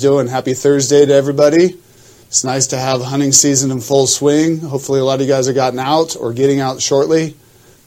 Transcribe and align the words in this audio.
doing. 0.00 0.26
Happy 0.26 0.54
Thursday 0.54 1.04
to 1.04 1.12
everybody. 1.12 1.78
It's 2.26 2.42
nice 2.44 2.68
to 2.68 2.78
have 2.78 3.02
hunting 3.02 3.32
season 3.32 3.70
in 3.70 3.80
full 3.80 4.06
swing. 4.06 4.58
Hopefully, 4.58 5.00
a 5.00 5.04
lot 5.04 5.20
of 5.20 5.26
you 5.26 5.32
guys 5.32 5.46
have 5.46 5.54
gotten 5.54 5.78
out 5.78 6.16
or 6.16 6.32
getting 6.32 6.60
out 6.60 6.80
shortly. 6.80 7.36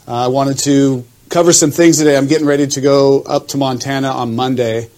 Uh, 0.08 0.26
I 0.26 0.28
wanted 0.28 0.60
to 0.60 1.06
cover 1.30 1.52
some 1.54 1.72
things 1.72 1.98
today. 1.98 2.16
I'm 2.16 2.28
getting 2.28 2.46
ready 2.46 2.68
to 2.68 2.82
go 2.82 3.22
up 3.22 3.48
to 3.50 3.58
Montana 3.58 4.10
on 4.10 4.36
Monday 4.36 4.90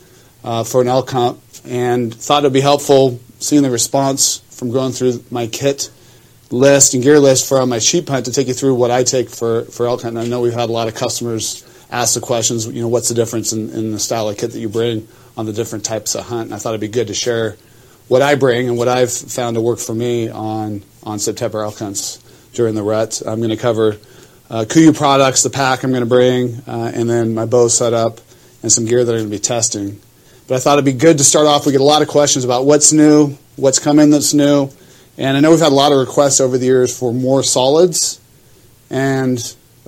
uh, 0.43 0.63
for 0.63 0.81
an 0.81 0.87
elk 0.87 1.09
hunt 1.09 1.39
and 1.63 2.13
thought 2.13 2.43
it 2.43 2.47
would 2.47 2.53
be 2.53 2.61
helpful 2.61 3.19
seeing 3.39 3.63
the 3.63 3.71
response 3.71 4.39
from 4.49 4.71
going 4.71 4.91
through 4.91 5.23
my 5.31 5.47
kit 5.47 5.89
list 6.51 6.93
and 6.93 7.01
gear 7.01 7.19
list 7.19 7.47
for 7.47 7.65
my 7.65 7.79
sheep 7.79 8.09
hunt 8.09 8.25
to 8.25 8.31
take 8.31 8.47
you 8.47 8.53
through 8.53 8.75
what 8.75 8.91
I 8.91 9.03
take 9.03 9.29
for, 9.29 9.63
for 9.65 9.87
elk 9.87 10.01
hunt. 10.01 10.17
I 10.17 10.25
know 10.25 10.41
we've 10.41 10.53
had 10.53 10.69
a 10.69 10.73
lot 10.73 10.87
of 10.87 10.95
customers 10.95 11.64
ask 11.91 12.13
the 12.15 12.21
questions, 12.21 12.67
you 12.67 12.81
know, 12.81 12.87
what's 12.87 13.09
the 13.09 13.15
difference 13.15 13.53
in, 13.53 13.69
in 13.69 13.91
the 13.91 13.99
style 13.99 14.29
of 14.29 14.37
kit 14.37 14.51
that 14.51 14.59
you 14.59 14.69
bring 14.69 15.07
on 15.37 15.45
the 15.45 15.53
different 15.53 15.85
types 15.85 16.15
of 16.15 16.25
hunt. 16.25 16.45
And 16.45 16.53
I 16.53 16.57
thought 16.57 16.69
it'd 16.69 16.81
be 16.81 16.87
good 16.87 17.07
to 17.07 17.13
share 17.13 17.57
what 18.07 18.21
I 18.21 18.35
bring 18.35 18.69
and 18.69 18.77
what 18.77 18.87
I've 18.87 19.11
found 19.11 19.55
to 19.55 19.61
work 19.61 19.79
for 19.79 19.93
me 19.93 20.29
on, 20.29 20.83
on 21.03 21.19
September 21.19 21.63
elk 21.63 21.79
hunts 21.79 22.17
during 22.53 22.75
the 22.75 22.83
rut. 22.83 23.21
I'm 23.25 23.39
going 23.39 23.49
to 23.49 23.57
cover 23.57 23.97
uh, 24.49 24.65
KUIU 24.67 24.95
products, 24.95 25.43
the 25.43 25.49
pack 25.49 25.83
I'm 25.83 25.91
going 25.91 26.03
to 26.03 26.09
bring, 26.09 26.61
uh, 26.67 26.91
and 26.93 27.09
then 27.09 27.33
my 27.33 27.45
bow 27.45 27.67
setup 27.67 28.19
and 28.61 28.71
some 28.71 28.85
gear 28.85 29.03
that 29.03 29.11
I'm 29.11 29.19
going 29.19 29.29
to 29.29 29.35
be 29.35 29.39
testing. 29.39 29.99
But 30.47 30.55
I 30.55 30.59
thought 30.59 30.73
it'd 30.73 30.85
be 30.85 30.93
good 30.93 31.17
to 31.17 31.23
start 31.23 31.47
off. 31.47 31.65
We 31.65 31.71
get 31.71 31.81
a 31.81 31.85
lot 31.85 32.01
of 32.03 32.07
questions 32.07 32.45
about 32.45 32.65
what's 32.65 32.93
new, 32.93 33.35
what's 33.55 33.79
coming 33.79 34.11
that's 34.11 34.33
new, 34.33 34.69
and 35.17 35.35
I 35.35 35.39
know 35.39 35.49
we've 35.49 35.59
had 35.59 35.71
a 35.71 35.75
lot 35.75 35.91
of 35.91 35.97
requests 35.97 36.39
over 36.39 36.57
the 36.57 36.65
years 36.65 36.97
for 36.97 37.13
more 37.13 37.41
solids, 37.41 38.19
and 38.89 39.39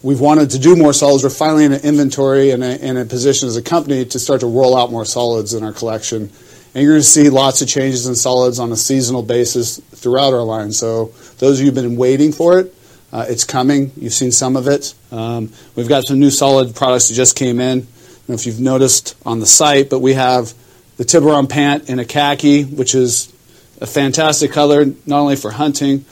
we've 0.03 0.19
wanted 0.19 0.51
to 0.51 0.59
do 0.59 0.75
more 0.75 0.93
solids. 0.93 1.23
We're 1.23 1.29
finally 1.29 1.65
in 1.65 1.73
an 1.73 1.81
inventory 1.81 2.51
and 2.51 2.63
a, 2.63 2.85
in 2.85 2.97
a 2.97 3.05
position 3.05 3.47
as 3.47 3.57
a 3.57 3.61
company 3.61 4.05
to 4.05 4.19
start 4.19 4.41
to 4.41 4.47
roll 4.47 4.77
out 4.77 4.91
more 4.91 5.05
solids 5.05 5.53
in 5.53 5.63
our 5.63 5.73
collection 5.73 6.31
and 6.77 6.83
you're 6.83 6.93
going 6.93 7.01
to 7.01 7.07
see 7.07 7.29
lots 7.31 7.63
of 7.63 7.67
changes 7.67 8.05
in 8.05 8.13
solids 8.13 8.59
on 8.59 8.71
a 8.71 8.75
seasonal 8.75 9.23
basis 9.23 9.79
throughout 9.95 10.35
our 10.35 10.43
line. 10.43 10.71
So 10.71 11.05
those 11.39 11.59
of 11.59 11.65
you 11.65 11.71
who've 11.71 11.73
been 11.73 11.95
waiting 11.95 12.31
for 12.31 12.59
it, 12.59 12.71
uh, 13.11 13.25
it's 13.27 13.45
coming. 13.45 13.91
You've 13.95 14.13
seen 14.13 14.31
some 14.31 14.55
of 14.55 14.67
it. 14.67 14.93
Um, 15.11 15.51
we've 15.75 15.87
got 15.87 16.03
some 16.03 16.19
new 16.19 16.29
solid 16.29 16.75
products 16.75 17.07
that 17.07 17.15
just 17.15 17.35
came 17.35 17.59
in. 17.59 17.87
If 18.27 18.45
you've 18.45 18.59
noticed 18.59 19.15
on 19.25 19.39
the 19.39 19.47
site, 19.47 19.89
but 19.89 20.01
we 20.01 20.13
have 20.13 20.53
the 20.97 21.03
Tiburon 21.03 21.47
pant 21.47 21.89
in 21.89 21.97
a 21.97 22.05
khaki, 22.05 22.63
which 22.63 22.93
is 22.93 23.33
a 23.81 23.87
fantastic 23.87 24.51
color, 24.51 24.85
not 25.07 25.19
only 25.21 25.35
for 25.35 25.49
hunting, 25.49 26.05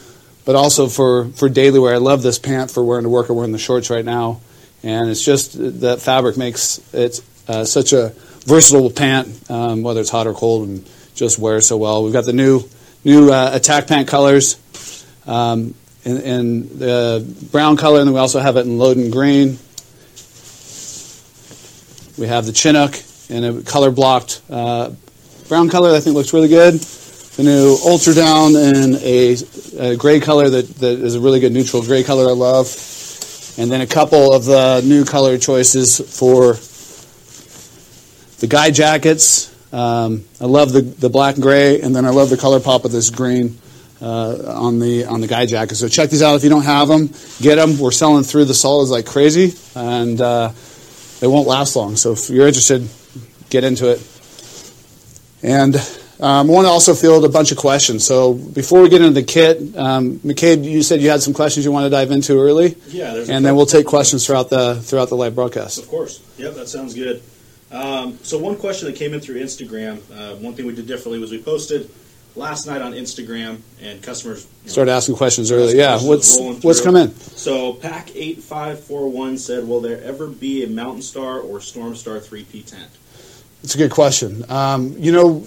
but 0.45 0.55
also 0.55 0.87
for, 0.87 1.25
for 1.29 1.49
daily 1.49 1.79
wear. 1.79 1.95
I 1.95 1.97
love 1.97 2.21
this 2.21 2.39
pant 2.39 2.71
for 2.71 2.83
wearing 2.83 3.03
to 3.03 3.09
work. 3.09 3.29
I'm 3.29 3.35
wearing 3.35 3.51
the 3.51 3.57
shorts 3.57 3.89
right 3.89 4.05
now. 4.05 4.41
And 4.83 5.09
it's 5.09 5.23
just 5.23 5.53
that 5.81 5.99
fabric 6.01 6.37
makes 6.37 6.79
it 6.93 7.19
uh, 7.47 7.65
such 7.65 7.91
a 7.91 8.09
versatile 8.45 8.91
pant, 8.91 9.49
um, 9.49 9.81
whether 9.81 9.99
it's 9.99 10.11
hot 10.11 10.27
or 10.27 10.33
cold, 10.33 10.67
and 10.67 10.89
just 11.15 11.39
wears 11.39 11.67
so 11.67 11.77
well. 11.77 12.03
We've 12.03 12.13
got 12.13 12.25
the 12.25 12.33
new 12.33 12.63
new 13.03 13.31
uh, 13.31 13.51
attack 13.53 13.87
pant 13.87 14.07
colors 14.07 14.59
um, 15.25 15.73
in, 16.03 16.17
in, 16.21 16.79
the 16.79 17.47
brown 17.51 17.77
color, 17.77 17.99
and 17.99 18.07
then 18.07 18.13
we 18.13 18.19
also 18.19 18.39
have 18.39 18.57
it 18.57 18.65
in 18.65 18.77
Loden 18.77 19.11
green. 19.11 19.57
We 22.17 22.27
have 22.27 22.45
the 22.45 22.53
Chinook 22.53 22.95
in 23.29 23.43
a 23.43 23.61
color 23.63 23.91
blocked 23.91 24.41
uh, 24.49 24.91
brown 25.47 25.69
color. 25.69 25.91
that 25.91 25.97
I 25.97 25.99
think 25.99 26.15
looks 26.15 26.33
really 26.33 26.47
good. 26.47 26.75
The 27.35 27.43
new 27.43 27.77
Ultra 27.85 28.13
Down 28.13 28.55
in 28.55 28.95
a, 28.95 29.35
a, 29.77 29.97
gray 29.97 30.21
color 30.21 30.49
that, 30.49 30.67
that 30.75 30.99
is 30.99 31.15
a 31.15 31.19
really 31.19 31.41
good 31.41 31.51
neutral 31.51 31.81
gray 31.83 32.01
color 32.01 32.29
I 32.29 32.33
love. 32.33 32.67
And 33.57 33.69
then 33.69 33.81
a 33.81 33.87
couple 33.87 34.31
of 34.31 34.45
the 34.45 34.81
new 34.85 35.03
color 35.03 35.37
choices 35.37 35.99
for 35.99 36.53
the 38.39 38.47
guide 38.47 38.73
jackets. 38.73 39.53
Um, 39.73 40.23
I 40.39 40.45
love 40.45 40.71
the, 40.71 40.79
the 40.79 41.09
black 41.09 41.35
and 41.35 41.43
gray, 41.43 41.81
and 41.81 41.93
then 41.93 42.05
I 42.05 42.11
love 42.11 42.29
the 42.29 42.37
color 42.37 42.61
pop 42.61 42.85
of 42.85 42.93
this 42.93 43.09
green 43.09 43.57
uh, 44.01 44.53
on 44.55 44.79
the 44.79 45.03
on 45.03 45.19
the 45.19 45.27
guide 45.27 45.49
jacket. 45.49 45.75
So 45.75 45.89
check 45.89 46.09
these 46.09 46.21
out 46.21 46.35
if 46.35 46.43
you 46.43 46.49
don't 46.49 46.63
have 46.63 46.87
them. 46.87 47.09
Get 47.41 47.55
them. 47.55 47.77
We're 47.77 47.91
selling 47.91 48.23
through 48.23 48.45
the 48.45 48.53
solids 48.53 48.91
like 48.91 49.05
crazy, 49.05 49.53
and 49.75 50.21
uh, 50.21 50.53
they 51.19 51.27
won't 51.27 51.49
last 51.49 51.75
long. 51.75 51.97
So 51.97 52.13
if 52.13 52.29
you're 52.29 52.47
interested, 52.47 52.87
get 53.49 53.65
into 53.65 53.91
it. 53.91 54.01
And 55.43 55.75
um, 56.19 56.49
I 56.49 56.53
want 56.53 56.65
to 56.65 56.69
also 56.69 56.93
field 56.93 57.25
a 57.25 57.29
bunch 57.29 57.51
of 57.51 57.57
questions. 57.57 58.05
So 58.05 58.33
before 58.33 58.81
we 58.81 58.89
get 58.89 59.01
into 59.01 59.13
the 59.13 59.23
kit, 59.23 59.57
um, 59.77 60.19
McCabe, 60.19 60.63
you 60.63 60.81
said 60.81 61.01
you 61.01 61.09
had 61.09 61.21
some 61.21 61.33
questions 61.33 61.65
you 61.65 61.71
want 61.71 61.85
to 61.85 61.89
dive 61.89 62.11
into 62.11 62.39
early. 62.39 62.77
Yeah, 62.87 63.15
and 63.29 63.45
then 63.45 63.55
we'll 63.55 63.65
take 63.65 63.85
questions 63.85 64.25
throughout 64.25 64.49
the 64.49 64.75
throughout 64.81 65.09
the 65.09 65.15
live 65.15 65.35
broadcast. 65.35 65.77
Of 65.77 65.87
course. 65.87 66.21
Yep, 66.37 66.55
that 66.55 66.67
sounds 66.67 66.93
good. 66.93 67.21
Um, 67.71 68.17
so 68.23 68.37
one 68.37 68.55
question 68.55 68.87
that 68.87 68.95
came 68.95 69.13
in 69.13 69.19
through 69.19 69.41
Instagram, 69.41 69.97
uh, 70.13 70.35
one 70.37 70.53
thing 70.53 70.65
we 70.65 70.75
did 70.75 70.87
differently 70.87 71.19
was 71.19 71.31
we 71.31 71.41
posted 71.41 71.89
last 72.35 72.67
night 72.67 72.81
on 72.81 72.93
Instagram, 72.93 73.59
and 73.81 74.01
customers 74.01 74.45
you 74.61 74.67
know, 74.67 74.71
started 74.71 74.91
asking 74.91 75.15
questions 75.15 75.51
early. 75.51 75.77
Yeah, 75.77 76.01
what's 76.01 76.39
what's 76.63 76.81
come 76.81 76.95
in? 76.95 77.13
So 77.15 77.73
Pack 77.73 78.15
eight 78.15 78.41
five 78.41 78.79
four 78.79 79.09
one 79.09 79.37
said, 79.37 79.67
"Will 79.67 79.81
there 79.81 80.01
ever 80.01 80.27
be 80.27 80.63
a 80.63 80.67
Mountain 80.67 81.01
Star 81.01 81.39
or 81.39 81.59
Storm 81.59 81.95
Star 81.95 82.19
three 82.19 82.43
P 82.43 82.61
tent?" 82.61 82.89
It's 83.63 83.75
a 83.75 83.77
good 83.77 83.91
question. 83.91 84.45
Um, 84.49 84.95
you 84.97 85.11
know, 85.11 85.45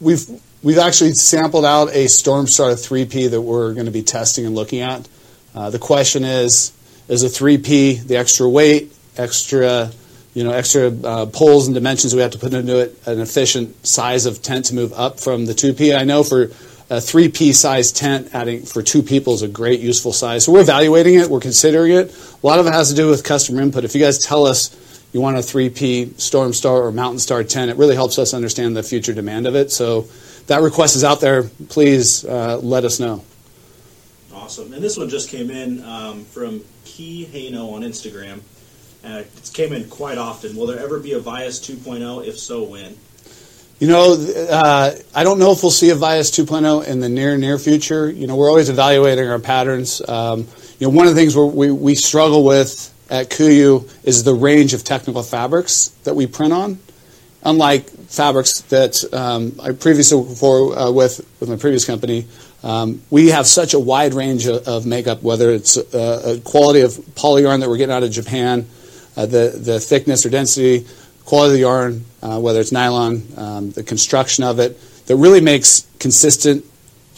we've 0.00 0.24
we've 0.62 0.78
actually 0.78 1.12
sampled 1.12 1.64
out 1.64 1.90
a 1.94 2.08
Storm 2.08 2.46
Star 2.46 2.74
three 2.74 3.04
P 3.04 3.26
that 3.28 3.40
we're 3.40 3.74
going 3.74 3.86
to 3.86 3.92
be 3.92 4.02
testing 4.02 4.46
and 4.46 4.54
looking 4.54 4.80
at. 4.80 5.08
Uh, 5.54 5.70
the 5.70 5.78
question 5.78 6.24
is, 6.24 6.72
is 7.08 7.22
a 7.22 7.28
three 7.28 7.58
P 7.58 7.94
the 7.94 8.16
extra 8.16 8.48
weight, 8.48 8.92
extra 9.16 9.90
you 10.34 10.42
know, 10.42 10.50
extra 10.50 10.88
uh, 10.88 11.26
poles 11.26 11.68
and 11.68 11.74
dimensions 11.74 12.14
we 12.14 12.20
have 12.20 12.32
to 12.32 12.38
put 12.38 12.52
into 12.52 12.80
it, 12.80 13.00
an 13.06 13.20
efficient 13.20 13.86
size 13.86 14.26
of 14.26 14.42
tent 14.42 14.66
to 14.66 14.74
move 14.74 14.92
up 14.92 15.20
from 15.20 15.46
the 15.46 15.52
2P. 15.52 15.96
I 15.96 16.02
know 16.02 16.24
for 16.24 16.50
a 16.90 16.98
3P 16.98 17.54
size 17.54 17.92
tent, 17.92 18.34
adding 18.34 18.62
for 18.62 18.82
two 18.82 19.02
people 19.02 19.34
is 19.34 19.42
a 19.42 19.48
great 19.48 19.78
useful 19.78 20.12
size. 20.12 20.44
So 20.44 20.52
we're 20.52 20.60
evaluating 20.60 21.14
it, 21.14 21.30
we're 21.30 21.40
considering 21.40 21.92
it. 21.92 22.12
A 22.42 22.46
lot 22.46 22.58
of 22.58 22.66
it 22.66 22.72
has 22.72 22.90
to 22.90 22.96
do 22.96 23.08
with 23.08 23.22
customer 23.22 23.62
input. 23.62 23.84
If 23.84 23.94
you 23.94 24.00
guys 24.00 24.18
tell 24.18 24.44
us 24.44 24.74
you 25.14 25.20
want 25.20 25.36
a 25.36 25.40
3P 25.40 26.20
Storm 26.20 26.52
Star 26.52 26.82
or 26.82 26.92
Mountain 26.92 27.20
Star 27.20 27.44
tent, 27.44 27.70
it 27.70 27.76
really 27.76 27.94
helps 27.94 28.18
us 28.18 28.34
understand 28.34 28.76
the 28.76 28.82
future 28.82 29.14
demand 29.14 29.46
of 29.46 29.54
it. 29.54 29.70
So 29.70 30.08
that 30.48 30.60
request 30.60 30.96
is 30.96 31.04
out 31.04 31.20
there. 31.20 31.44
Please 31.68 32.24
uh, 32.24 32.58
let 32.58 32.84
us 32.84 32.98
know. 32.98 33.24
Awesome. 34.34 34.72
And 34.72 34.82
this 34.82 34.98
one 34.98 35.08
just 35.08 35.30
came 35.30 35.50
in 35.50 35.82
um, 35.84 36.24
from 36.24 36.62
Key 36.84 37.28
Hano 37.32 37.72
on 37.74 37.82
Instagram. 37.82 38.40
Uh, 39.04 39.22
it 39.36 39.50
came 39.54 39.72
in 39.72 39.88
quite 39.88 40.18
often. 40.18 40.56
Will 40.56 40.66
there 40.66 40.80
ever 40.80 40.98
be 40.98 41.12
a 41.12 41.20
Vias 41.20 41.60
2.0? 41.60 42.26
If 42.26 42.38
so, 42.38 42.64
when? 42.64 42.96
You 43.78 43.88
know, 43.88 44.14
uh, 44.50 44.94
I 45.14 45.24
don't 45.24 45.38
know 45.38 45.52
if 45.52 45.62
we'll 45.62 45.70
see 45.70 45.90
a 45.90 45.94
Vias 45.94 46.30
2.0 46.30 46.86
in 46.86 47.00
the 47.00 47.08
near 47.08 47.36
near 47.36 47.58
future. 47.58 48.10
You 48.10 48.26
know, 48.26 48.36
we're 48.36 48.48
always 48.48 48.68
evaluating 48.68 49.28
our 49.28 49.38
patterns. 49.38 50.00
Um, 50.08 50.46
you 50.78 50.88
know, 50.88 50.90
one 50.90 51.06
of 51.06 51.14
the 51.14 51.20
things 51.20 51.36
we 51.36 51.70
we 51.70 51.94
struggle 51.94 52.44
with 52.44 52.93
at 53.14 53.30
KUIU 53.30 53.88
is 54.02 54.24
the 54.24 54.34
range 54.34 54.74
of 54.74 54.82
technical 54.82 55.22
fabrics 55.22 55.88
that 56.02 56.14
we 56.14 56.26
print 56.26 56.52
on. 56.52 56.78
Unlike 57.44 57.88
fabrics 58.08 58.62
that 58.62 59.04
um, 59.14 59.58
I 59.62 59.72
previously 59.72 60.20
before 60.22 60.76
uh, 60.76 60.90
with 60.90 61.24
with 61.38 61.48
my 61.48 61.56
previous 61.56 61.84
company, 61.84 62.26
um, 62.64 63.02
we 63.10 63.28
have 63.28 63.46
such 63.46 63.74
a 63.74 63.78
wide 63.78 64.14
range 64.14 64.46
of, 64.46 64.66
of 64.66 64.86
makeup, 64.86 65.22
whether 65.22 65.50
it's 65.50 65.76
uh, 65.76 66.38
a 66.38 66.40
quality 66.40 66.80
of 66.80 66.98
poly 67.14 67.42
yarn 67.42 67.60
that 67.60 67.68
we're 67.68 67.76
getting 67.76 67.94
out 67.94 68.02
of 68.02 68.10
Japan 68.10 68.66
uh, 69.16 69.26
the, 69.26 69.56
the 69.56 69.78
thickness 69.78 70.26
or 70.26 70.30
density, 70.30 70.86
quality 71.24 71.50
of 71.50 71.52
the 71.52 71.60
yarn, 71.60 72.04
uh, 72.22 72.40
whether 72.40 72.60
it's 72.60 72.72
nylon, 72.72 73.22
um, 73.36 73.70
the 73.70 73.82
construction 73.82 74.42
of 74.42 74.58
it, 74.58 74.76
that 75.06 75.16
really 75.16 75.40
makes 75.40 75.86
consistent 76.00 76.64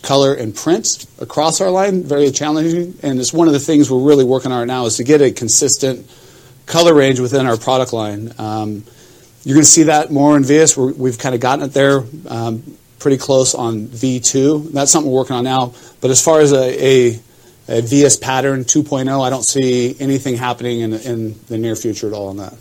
color 0.03 0.35
and 0.35 0.55
print 0.55 1.07
across 1.21 1.61
our 1.61 1.71
line 1.71 2.03
very 2.03 2.31
challenging. 2.31 2.99
And 3.03 3.19
it's 3.19 3.33
one 3.33 3.47
of 3.47 3.53
the 3.53 3.61
things 3.61 3.91
we're 3.91 4.03
really 4.03 4.25
working 4.25 4.53
on 4.53 4.59
right 4.59 4.67
now 4.67 4.87
is 4.87 4.97
to 4.99 5.05
get 5.05 5.21
a 5.21 5.31
consistent 5.31 6.09
color 6.67 6.95
range 6.95 7.21
within 7.21 7.47
our 7.47 7.57
product 7.57 7.93
line. 7.93 8.33
Um, 8.39 8.85
you're 9.45 9.55
going 9.55 9.65
to 9.65 9.71
see 9.71 9.85
that 9.85 10.11
more 10.11 10.37
in 10.37 10.43
Vias. 10.43 10.77
we 10.77 11.11
have 11.11 11.19
kind 11.19 11.35
of 11.35 11.41
gotten 11.41 11.65
it 11.65 11.73
there 11.73 12.03
um, 12.29 12.63
pretty 12.99 13.17
close 13.17 13.55
on 13.55 13.87
V2. 13.87 14.73
That's 14.73 14.91
something 14.91 15.11
we're 15.11 15.19
working 15.19 15.37
on 15.37 15.45
now. 15.45 15.75
But 16.01 16.11
as 16.11 16.23
far 16.23 16.41
as 16.41 16.53
a, 16.53 17.13
a 17.15 17.21
a 17.69 17.83
Vias 17.83 18.17
pattern 18.17 18.65
2.0. 18.65 19.25
I 19.25 19.31
don't 19.31 19.43
see 19.43 19.97
anything 19.99 20.37
happening 20.37 20.81
in, 20.81 20.93
in 20.93 21.39
the 21.49 21.59
near 21.59 21.77
future 21.77 22.07
at 22.07 22.13
all 22.13 22.29
on 22.29 22.37
that. 22.37 22.55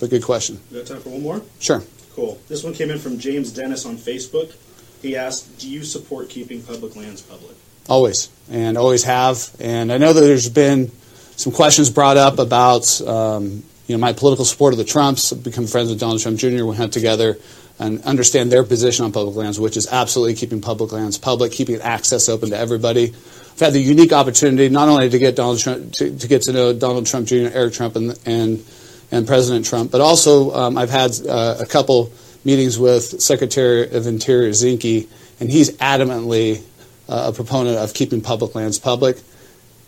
But 0.00 0.10
good 0.10 0.22
question. 0.22 0.60
You 0.70 0.78
got 0.78 0.86
time 0.86 1.00
for 1.00 1.10
one 1.10 1.22
more? 1.22 1.42
Sure. 1.60 1.82
Cool. 2.14 2.38
This 2.48 2.62
one 2.62 2.74
came 2.74 2.90
in 2.90 2.98
from 2.98 3.18
James 3.18 3.52
Dennis 3.52 3.86
on 3.86 3.96
Facebook. 3.96 4.54
He 5.04 5.16
asked, 5.16 5.58
"Do 5.58 5.68
you 5.68 5.84
support 5.84 6.30
keeping 6.30 6.62
public 6.62 6.96
lands 6.96 7.20
public?" 7.20 7.54
Always, 7.90 8.30
and 8.50 8.78
always 8.78 9.04
have. 9.04 9.50
And 9.60 9.92
I 9.92 9.98
know 9.98 10.14
that 10.14 10.20
there's 10.22 10.48
been 10.48 10.90
some 11.36 11.52
questions 11.52 11.90
brought 11.90 12.16
up 12.16 12.38
about 12.38 13.02
um, 13.02 13.62
you 13.86 13.94
know 13.94 13.98
my 13.98 14.14
political 14.14 14.46
support 14.46 14.72
of 14.72 14.78
the 14.78 14.84
Trumps. 14.84 15.30
I've 15.30 15.44
become 15.44 15.66
friends 15.66 15.90
with 15.90 16.00
Donald 16.00 16.22
Trump 16.22 16.38
Jr. 16.38 16.64
We 16.64 16.74
hunt 16.74 16.94
together 16.94 17.36
and 17.78 18.02
understand 18.04 18.50
their 18.50 18.64
position 18.64 19.04
on 19.04 19.12
public 19.12 19.36
lands, 19.36 19.60
which 19.60 19.76
is 19.76 19.86
absolutely 19.92 20.36
keeping 20.36 20.62
public 20.62 20.90
lands 20.90 21.18
public, 21.18 21.52
keeping 21.52 21.82
access 21.82 22.30
open 22.30 22.48
to 22.48 22.56
everybody. 22.56 23.12
I've 23.12 23.60
had 23.60 23.74
the 23.74 23.80
unique 23.80 24.14
opportunity 24.14 24.70
not 24.70 24.88
only 24.88 25.10
to 25.10 25.18
get 25.18 25.36
Donald 25.36 25.58
Trump, 25.58 25.92
to, 25.94 26.16
to 26.16 26.28
get 26.28 26.42
to 26.42 26.52
know 26.54 26.72
Donald 26.72 27.04
Trump 27.04 27.26
Jr., 27.26 27.50
Eric 27.52 27.74
Trump, 27.74 27.96
and 27.96 28.18
and, 28.24 28.64
and 29.10 29.26
President 29.26 29.66
Trump, 29.66 29.90
but 29.90 30.00
also 30.00 30.54
um, 30.54 30.78
I've 30.78 30.88
had 30.88 31.12
uh, 31.28 31.58
a 31.60 31.66
couple 31.66 32.10
meetings 32.44 32.78
with 32.78 33.20
Secretary 33.22 33.90
of 33.90 34.06
Interior 34.06 34.50
Zinke, 34.50 35.08
and 35.40 35.50
he's 35.50 35.70
adamantly 35.78 36.62
uh, 37.08 37.30
a 37.30 37.32
proponent 37.32 37.78
of 37.78 37.94
keeping 37.94 38.20
public 38.20 38.54
lands 38.54 38.78
public. 38.78 39.18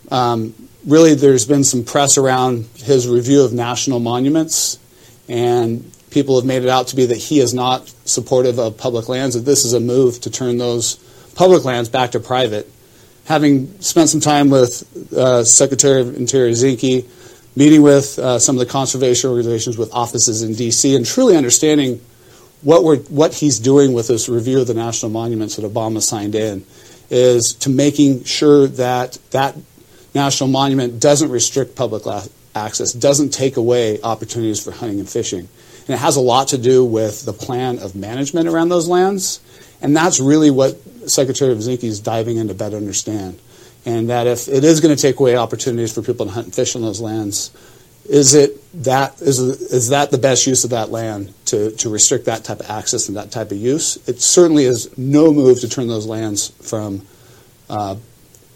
Um, 0.09 0.53
really, 0.85 1.13
there's 1.13 1.45
been 1.45 1.63
some 1.63 1.83
press 1.83 2.17
around 2.17 2.65
his 2.75 3.07
review 3.07 3.43
of 3.43 3.53
national 3.53 3.99
monuments, 3.99 4.79
and 5.27 5.91
people 6.09 6.39
have 6.39 6.45
made 6.45 6.63
it 6.63 6.69
out 6.69 6.87
to 6.87 6.95
be 6.95 7.05
that 7.07 7.17
he 7.17 7.39
is 7.39 7.53
not 7.53 7.87
supportive 8.05 8.59
of 8.59 8.77
public 8.77 9.09
lands, 9.09 9.35
that 9.35 9.41
this 9.41 9.65
is 9.65 9.73
a 9.73 9.79
move 9.79 10.21
to 10.21 10.29
turn 10.29 10.57
those 10.57 10.95
public 11.35 11.65
lands 11.65 11.89
back 11.89 12.11
to 12.11 12.19
private. 12.19 12.69
Having 13.25 13.81
spent 13.81 14.09
some 14.09 14.21
time 14.21 14.49
with 14.49 15.13
uh, 15.13 15.43
Secretary 15.43 16.01
of 16.01 16.15
Interior 16.15 16.53
Zinke, 16.53 17.05
meeting 17.57 17.81
with 17.81 18.17
uh, 18.19 18.39
some 18.39 18.55
of 18.55 18.59
the 18.59 18.71
conservation 18.71 19.29
organizations 19.29 19.77
with 19.77 19.93
offices 19.93 20.43
in 20.43 20.53
D.C., 20.53 20.95
and 20.95 21.05
truly 21.05 21.35
understanding 21.35 21.99
what, 22.61 22.83
we're, 22.83 22.97
what 22.97 23.33
he's 23.33 23.59
doing 23.59 23.93
with 23.93 24.07
this 24.07 24.27
review 24.27 24.61
of 24.61 24.67
the 24.67 24.73
national 24.73 25.11
monuments 25.11 25.55
that 25.55 25.65
Obama 25.71 26.01
signed 26.01 26.35
in 26.35 26.65
is 27.09 27.53
to 27.53 27.69
making 27.69 28.23
sure 28.23 28.67
that 28.67 29.17
that 29.31 29.55
national 30.13 30.49
monument 30.49 30.99
doesn't 30.99 31.29
restrict 31.29 31.75
public 31.75 32.03
access, 32.55 32.91
doesn't 32.93 33.29
take 33.29 33.57
away 33.57 34.01
opportunities 34.01 34.63
for 34.63 34.71
hunting 34.71 34.99
and 34.99 35.09
fishing. 35.09 35.47
And 35.87 35.95
it 35.95 35.99
has 35.99 36.17
a 36.17 36.21
lot 36.21 36.49
to 36.49 36.57
do 36.57 36.83
with 36.83 37.23
the 37.23 37.33
plan 37.33 37.79
of 37.79 37.95
management 37.95 38.47
around 38.49 38.69
those 38.69 38.87
lands. 38.87 39.39
And 39.81 39.95
that's 39.95 40.19
really 40.19 40.51
what 40.51 40.77
Secretary 41.09 41.55
Zinke 41.55 41.83
is 41.83 41.99
diving 41.99 42.37
in 42.37 42.49
to 42.49 42.53
better 42.53 42.75
understand. 42.75 43.39
And 43.85 44.09
that 44.09 44.27
if 44.27 44.49
it 44.49 44.65
is 44.65 44.81
going 44.81 44.93
to 44.93 45.01
take 45.01 45.19
away 45.19 45.37
opportunities 45.37 45.93
for 45.93 46.01
people 46.01 46.25
to 46.25 46.31
hunt 46.31 46.47
and 46.47 46.55
fish 46.55 46.75
on 46.75 46.81
those 46.81 46.99
lands, 46.99 47.51
is 48.09 48.33
it 48.33 48.61
that 48.83 49.21
is, 49.21 49.39
is 49.39 49.89
that 49.89 50.11
the 50.11 50.17
best 50.17 50.47
use 50.47 50.63
of 50.63 50.69
that 50.69 50.91
land 50.91 51.33
to, 51.45 51.71
to 51.71 51.89
restrict 51.89 52.25
that 52.25 52.43
type 52.43 52.59
of 52.59 52.69
access 52.69 53.07
and 53.07 53.17
that 53.17 53.31
type 53.31 53.51
of 53.51 53.57
use? 53.57 53.97
It 54.07 54.21
certainly 54.21 54.65
is 54.65 54.97
no 54.97 55.33
move 55.33 55.61
to 55.61 55.69
turn 55.69 55.87
those 55.87 56.05
lands 56.05 56.49
from 56.69 57.05
uh, 57.69 57.95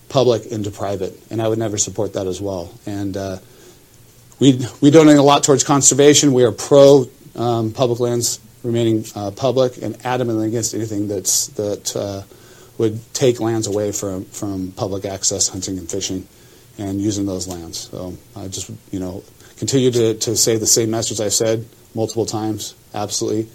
public 0.09 0.45
into 0.45 0.71
private, 0.71 1.19
and 1.29 1.41
I 1.41 1.47
would 1.47 1.59
never 1.59 1.77
support 1.77 2.13
that 2.13 2.27
as 2.27 2.39
well. 2.39 2.73
And 2.85 3.15
uh, 3.17 3.37
we 4.39 4.65
we 4.79 4.91
donate 4.91 5.17
a 5.17 5.23
lot 5.23 5.43
towards 5.43 5.63
conservation. 5.63 6.33
We 6.33 6.43
are 6.43 6.51
pro 6.51 7.09
um, 7.35 7.71
public 7.71 7.99
lands 7.99 8.39
remaining 8.63 9.05
uh, 9.15 9.31
public 9.31 9.81
and 9.81 9.97
adamantly 9.99 10.47
against 10.47 10.73
anything 10.73 11.07
that's 11.07 11.47
that 11.47 11.95
uh, 11.95 12.21
would 12.77 12.99
take 13.13 13.39
lands 13.39 13.67
away 13.67 13.91
from 13.91 14.25
from 14.25 14.71
public 14.71 15.05
access 15.05 15.47
hunting 15.47 15.77
and 15.77 15.89
fishing 15.89 16.27
and 16.81 17.01
using 17.01 17.25
those 17.25 17.47
lands. 17.47 17.77
So 17.77 18.17
I 18.35 18.47
just 18.47 18.69
you 18.91 18.99
know 18.99 19.23
continue 19.57 19.91
to, 19.91 20.15
to 20.15 20.35
say 20.35 20.57
the 20.57 20.65
same 20.65 20.89
message 20.89 21.19
I've 21.19 21.33
said 21.33 21.65
multiple 21.93 22.25
times. 22.25 22.75
Absolutely, 22.93 23.47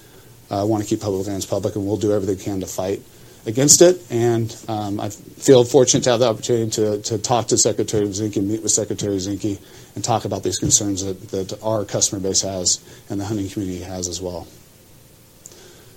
I 0.50 0.62
want 0.62 0.82
to 0.82 0.88
keep 0.88 1.00
public 1.00 1.26
lands 1.26 1.46
public, 1.46 1.76
and 1.76 1.87
we'll 1.87 1.96
do 1.96 2.12
everything 2.12 2.37
we 2.37 2.43
can 2.43 2.61
to 2.61 2.67
fight 2.67 3.02
against 3.46 3.81
it. 3.81 4.05
And 4.11 4.55
um, 4.69 5.00
I 5.00 5.11
feel 5.11 5.64
fortunate 5.64 6.05
to 6.05 6.11
have 6.11 6.20
the 6.20 6.28
opportunity 6.28 6.70
to, 6.73 7.02
to 7.02 7.19
talk 7.19 7.49
to 7.49 7.58
Secretary 7.58 8.06
Zinke, 8.06 8.37
and 8.37 8.49
meet 8.49 8.62
with 8.62 8.73
Secretary 8.73 9.17
Zinke, 9.17 9.61
and 9.94 10.05
talk 10.05 10.25
about 10.25 10.43
these 10.43 10.58
concerns 10.58 11.05
that, 11.05 11.28
that 11.31 11.62
our 11.62 11.84
customer 11.84 12.20
base 12.20 12.43
has 12.43 12.84
and 13.08 13.20
the 13.20 13.25
hunting 13.25 13.49
community 13.49 13.81
has 13.81 14.08
as 14.08 14.20
well. 14.20 14.46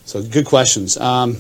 So 0.06 0.24
good 0.24 0.46
questions. 0.46 0.98
Um, 0.98 1.38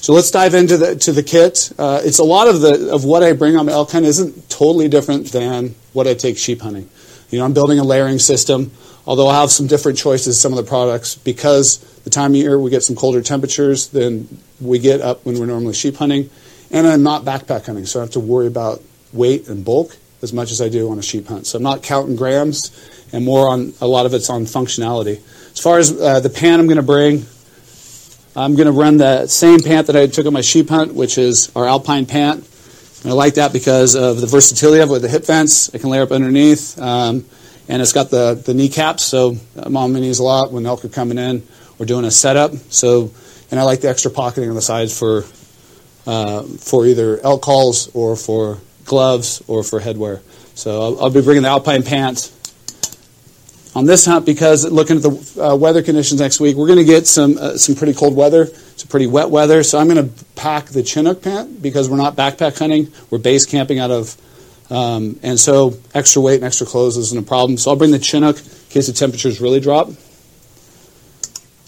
so 0.00 0.12
let's 0.12 0.30
dive 0.30 0.54
into 0.54 0.76
the 0.76 0.96
to 0.96 1.12
the 1.12 1.22
kit. 1.22 1.72
Uh, 1.78 2.00
it's 2.04 2.18
a 2.18 2.24
lot 2.24 2.48
of 2.48 2.60
the 2.60 2.92
of 2.92 3.04
what 3.04 3.22
I 3.22 3.32
bring 3.32 3.56
on 3.56 3.68
elk 3.68 3.90
hunt 3.90 4.06
isn't 4.06 4.48
totally 4.48 4.88
different 4.88 5.32
than 5.32 5.74
what 5.92 6.06
I 6.06 6.14
take 6.14 6.38
sheep 6.38 6.60
hunting. 6.60 6.88
You 7.30 7.38
know, 7.38 7.44
I'm 7.44 7.52
building 7.52 7.78
a 7.78 7.84
layering 7.84 8.18
system. 8.18 8.70
Although 9.06 9.28
I'll 9.28 9.40
have 9.40 9.50
some 9.50 9.66
different 9.66 9.96
choices, 9.96 10.38
some 10.38 10.52
of 10.52 10.58
the 10.58 10.68
products 10.68 11.14
because 11.14 11.78
the 12.04 12.10
time 12.10 12.32
of 12.32 12.36
year 12.36 12.58
we 12.58 12.70
get 12.70 12.82
some 12.82 12.94
colder 12.94 13.22
temperatures 13.22 13.88
than 13.88 14.28
we 14.60 14.78
get 14.78 15.00
up 15.00 15.24
when 15.24 15.38
we're 15.38 15.46
normally 15.46 15.72
sheep 15.72 15.96
hunting, 15.96 16.28
and 16.70 16.86
I'm 16.86 17.02
not 17.02 17.24
backpack 17.24 17.64
hunting, 17.64 17.86
so 17.86 18.00
I 18.00 18.02
have 18.02 18.10
to 18.12 18.20
worry 18.20 18.46
about 18.46 18.82
weight 19.14 19.48
and 19.48 19.64
bulk 19.64 19.96
as 20.20 20.32
much 20.32 20.50
as 20.50 20.60
I 20.60 20.68
do 20.68 20.90
on 20.90 20.98
a 20.98 21.02
sheep 21.02 21.26
hunt. 21.26 21.46
So 21.46 21.56
I'm 21.56 21.62
not 21.62 21.82
counting 21.82 22.16
grams, 22.16 22.70
and 23.12 23.24
more 23.24 23.48
on 23.48 23.72
a 23.80 23.86
lot 23.86 24.04
of 24.04 24.12
it's 24.12 24.28
on 24.28 24.42
functionality. 24.42 25.22
As 25.52 25.58
far 25.58 25.78
as 25.78 25.98
uh, 25.98 26.20
the 26.20 26.30
pan 26.30 26.60
I'm 26.60 26.66
going 26.66 26.76
to 26.76 26.82
bring, 26.82 27.24
I'm 28.38 28.54
going 28.54 28.66
to 28.66 28.72
run 28.72 28.98
the 28.98 29.26
same 29.26 29.60
pant 29.60 29.88
that 29.88 29.96
I 29.96 30.06
took 30.06 30.24
on 30.24 30.32
my 30.32 30.42
sheep 30.42 30.68
hunt, 30.68 30.94
which 30.94 31.18
is 31.18 31.50
our 31.56 31.66
Alpine 31.66 32.06
pant. 32.06 32.48
And 33.02 33.10
I 33.10 33.14
like 33.14 33.34
that 33.34 33.52
because 33.52 33.96
of 33.96 34.20
the 34.20 34.28
versatility 34.28 34.80
of 34.80 34.90
it 34.90 34.92
with 34.92 35.02
the 35.02 35.08
hip 35.08 35.24
vents. 35.24 35.74
I 35.74 35.78
can 35.78 35.90
layer 35.90 36.02
up 36.02 36.12
underneath. 36.12 36.78
Um, 36.80 37.24
and 37.68 37.82
it's 37.82 37.92
got 37.92 38.10
the, 38.10 38.34
the 38.34 38.54
kneecaps, 38.54 39.02
so 39.02 39.36
I'm 39.56 39.76
on 39.76 39.92
minis 39.92 40.20
a 40.20 40.22
lot 40.22 40.52
when 40.52 40.66
elk 40.66 40.84
are 40.84 40.88
coming 40.88 41.18
in. 41.18 41.46
We're 41.78 41.86
doing 41.86 42.04
a 42.04 42.10
setup, 42.10 42.54
so 42.70 43.12
and 43.50 43.58
I 43.58 43.64
like 43.64 43.80
the 43.80 43.88
extra 43.88 44.10
pocketing 44.10 44.48
on 44.48 44.54
the 44.54 44.62
sides 44.62 44.96
for 44.96 45.24
uh, 46.06 46.42
for 46.42 46.86
either 46.86 47.20
elk 47.20 47.42
calls 47.42 47.88
or 47.94 48.16
for 48.16 48.58
gloves 48.84 49.42
or 49.48 49.62
for 49.62 49.80
headwear. 49.80 50.20
So 50.54 50.80
I'll, 50.80 51.04
I'll 51.04 51.10
be 51.10 51.22
bringing 51.22 51.42
the 51.42 51.50
alpine 51.50 51.82
pants 51.82 52.32
on 53.78 53.86
this 53.86 54.04
hunt 54.06 54.26
because 54.26 54.68
looking 54.68 54.96
at 54.96 55.02
the 55.04 55.40
uh, 55.40 55.54
weather 55.54 55.84
conditions 55.84 56.20
next 56.20 56.40
week, 56.40 56.56
we're 56.56 56.66
going 56.66 56.80
to 56.80 56.84
get 56.84 57.06
some 57.06 57.38
uh, 57.38 57.56
some 57.56 57.76
pretty 57.76 57.94
cold 57.94 58.16
weather, 58.16 58.46
some 58.46 58.88
pretty 58.88 59.06
wet 59.06 59.30
weather. 59.30 59.62
So 59.62 59.78
I'm 59.78 59.88
going 59.88 60.04
to 60.04 60.24
pack 60.34 60.66
the 60.66 60.82
Chinook 60.82 61.22
pant 61.22 61.62
because 61.62 61.88
we're 61.88 61.96
not 61.96 62.16
backpack 62.16 62.58
hunting. 62.58 62.92
We're 63.08 63.18
base 63.18 63.46
camping 63.46 63.78
out 63.78 63.92
of 63.92 64.16
um, 64.68 65.20
and 65.22 65.38
so 65.38 65.78
extra 65.94 66.20
weight 66.20 66.34
and 66.34 66.44
extra 66.44 66.66
clothes 66.66 66.96
isn't 66.96 67.16
a 67.16 67.22
problem. 67.22 67.56
So 67.56 67.70
I'll 67.70 67.76
bring 67.76 67.92
the 67.92 68.00
Chinook 68.00 68.38
in 68.38 68.44
case 68.68 68.88
the 68.88 68.92
temperatures 68.92 69.40
really 69.40 69.60
drop. 69.60 69.90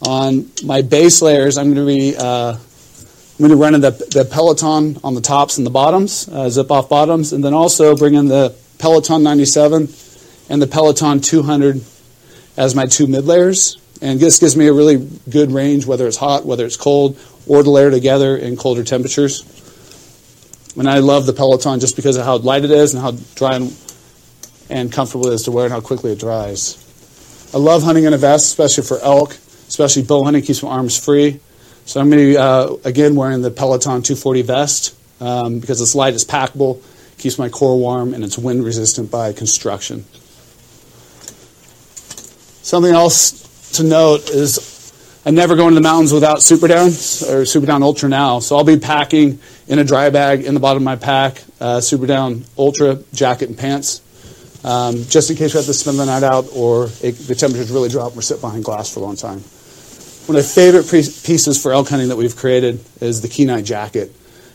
On 0.03 0.51
my 0.65 0.83
base 0.83 1.23
layers, 1.23 1.59
I'm 1.59 1.73
going 1.73 1.87
to 1.87 1.95
be 1.95 2.17
uh, 2.17 2.55
I'm 2.55 3.39
going 3.39 3.51
to 3.51 3.57
run 3.57 3.77
in 3.77 3.83
the, 3.83 3.93
the 3.93 4.25
Peloton 4.25 4.99
on 5.05 5.15
the 5.15 5.21
tops 5.21 5.59
and 5.59 5.67
the 5.67 5.71
bottoms, 5.71 6.29
uh, 6.29 6.51
zip 6.51 6.73
off 6.73 6.89
bottoms, 6.89 7.33
and 7.33 7.45
then 7.45 7.55
also 7.55 7.95
bring 7.95 8.15
in 8.15 8.27
the 8.27 8.53
Peloton 8.81 9.23
97 9.23 9.89
and 10.49 10.61
the 10.61 10.67
Peloton 10.67 11.21
200 11.21 11.85
as 12.61 12.75
my 12.75 12.85
two 12.85 13.07
mid 13.07 13.25
layers. 13.25 13.79
And 14.03 14.21
this 14.21 14.39
gives 14.39 14.55
me 14.57 14.67
a 14.67 14.73
really 14.73 15.09
good 15.29 15.51
range, 15.51 15.87
whether 15.87 16.07
it's 16.07 16.17
hot, 16.19 16.45
whether 16.45 16.67
it's 16.67 16.77
cold, 16.77 17.19
or 17.47 17.63
to 17.63 17.71
layer 17.71 17.91
together 17.91 18.37
in 18.37 18.57
colder 18.57 18.85
temperatures. 18.85 19.45
And 20.77 20.89
I 20.89 20.99
love 20.99 21.27
the 21.27 21.33
Peloton 21.33 21.81
just 21.81 21.97
because 21.97 22.17
of 22.17 22.25
how 22.25 22.37
light 22.37 22.65
it 22.65 22.71
is 22.71 22.95
and 22.95 23.03
how 23.03 23.13
dry 23.35 23.57
and, 23.57 23.77
and 24.69 24.93
comfortable 24.93 25.29
it 25.29 25.35
is 25.35 25.43
to 25.45 25.53
wear 25.53 25.65
and 25.65 25.73
how 25.73 25.81
quickly 25.81 26.13
it 26.13 26.21
dries. 26.21 26.77
I 27.55 27.59
love 27.59 27.83
hunting 27.83 28.05
in 28.05 28.13
a 28.13 28.19
vest, 28.19 28.47
especially 28.47 28.85
for 28.85 28.99
elk, 29.01 29.33
especially 29.69 30.03
bow 30.03 30.23
hunting, 30.25 30.43
keeps 30.43 30.63
my 30.63 30.71
arms 30.71 31.03
free. 31.03 31.41
So 31.87 32.01
I'm 32.01 32.11
going 32.11 32.23
to 32.23 32.33
be, 32.33 32.37
uh, 32.37 32.75
again, 32.85 33.17
wearing 33.17 33.41
the 33.41 33.51
Peloton 33.51 34.03
240 34.03 34.43
vest 34.43 34.97
um, 35.21 35.61
because 35.61 35.81
it's 35.81 35.95
light, 35.95 36.15
it's 36.15 36.25
packable, 36.25 36.83
keeps 37.19 37.39
my 37.39 37.49
core 37.49 37.79
warm, 37.79 38.15
and 38.15 38.23
it's 38.23 38.39
wind 38.39 38.65
resistant 38.65 39.11
by 39.11 39.33
construction. 39.33 40.05
Something 42.63 42.93
else 42.93 43.73
to 43.73 43.83
note 43.83 44.29
is 44.31 44.71
I 45.25 45.31
never 45.31 45.55
go 45.55 45.69
into 45.69 45.75
the 45.75 45.83
mountains 45.83 46.13
without 46.13 46.43
Super 46.43 46.69
Down 46.69 46.89
or 46.89 47.45
Super 47.45 47.67
Down 47.67 47.83
Ultra 47.83 48.09
now. 48.09 48.39
So 48.39 48.57
I'll 48.57 48.65
be 48.65 48.79
packing 48.79 49.39
in 49.69 49.79
a 49.79 49.85
dry 49.85 50.11
bag 50.11 50.45
in 50.45 50.55
the 50.55 50.61
bottom 50.61 50.83
of 50.83 50.85
my 50.85 50.97
pack, 50.97 51.43
uh, 51.61 51.81
Super 51.81 52.07
Down 52.07 52.45
Ultra 52.57 52.99
jacket 53.13 53.49
and 53.49 53.59
pants, 53.59 54.01
um, 54.65 55.05
just 55.09 55.31
in 55.31 55.37
case 55.37 55.53
we 55.53 55.59
have 55.59 55.67
to 55.67 55.75
spend 55.75 55.99
the 55.99 56.07
night 56.07 56.23
out 56.23 56.47
or 56.55 56.89
it, 57.03 57.13
the 57.13 57.35
temperatures 57.35 57.71
really 57.71 57.89
drop 57.89 58.09
and 58.09 58.17
we're 58.17 58.23
sitting 58.23 58.41
behind 58.41 58.65
glass 58.65 58.93
for 58.93 59.01
a 59.01 59.03
long 59.03 59.17
time. 59.17 59.41
One 60.27 60.37
of 60.37 60.45
my 60.45 60.49
favorite 60.49 60.87
pre- 60.87 61.03
pieces 61.03 61.61
for 61.61 61.73
elk 61.73 61.89
hunting 61.89 62.09
that 62.09 62.17
we've 62.17 62.37
created 62.37 62.85
is 63.01 63.21
the 63.21 63.29
Kenai 63.29 63.63
jacket. 63.63 64.15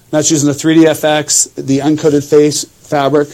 That's 0.09 0.31
using 0.31 0.47
the 0.47 0.55
3D 0.55 0.85
FX, 0.85 1.53
the 1.55 1.79
uncoated 1.79 2.27
face 2.27 2.63
fabric. 2.63 3.29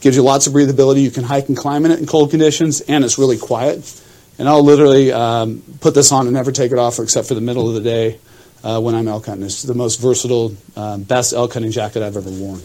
Gives 0.00 0.16
you 0.16 0.22
lots 0.22 0.46
of 0.46 0.52
breathability. 0.52 1.02
You 1.02 1.10
can 1.10 1.24
hike 1.24 1.48
and 1.48 1.56
climb 1.56 1.84
in 1.84 1.90
it 1.90 1.98
in 1.98 2.06
cold 2.06 2.30
conditions, 2.30 2.80
and 2.82 3.02
it's 3.04 3.18
really 3.18 3.38
quiet. 3.38 4.02
And 4.38 4.48
I'll 4.48 4.62
literally 4.62 5.12
um, 5.12 5.62
put 5.80 5.94
this 5.94 6.12
on 6.12 6.26
and 6.26 6.34
never 6.34 6.52
take 6.52 6.72
it 6.72 6.78
off 6.78 6.98
except 6.98 7.28
for 7.28 7.34
the 7.34 7.40
middle 7.40 7.68
of 7.68 7.74
the 7.74 7.80
day 7.80 8.18
uh, 8.62 8.80
when 8.80 8.94
I'm 8.94 9.08
elk 9.08 9.26
hunting. 9.26 9.46
It's 9.46 9.62
the 9.62 9.74
most 9.74 10.00
versatile, 10.00 10.54
um, 10.76 11.04
best 11.04 11.32
elk 11.32 11.54
hunting 11.54 11.70
jacket 11.70 12.02
I've 12.02 12.16
ever 12.16 12.30
worn. 12.30 12.60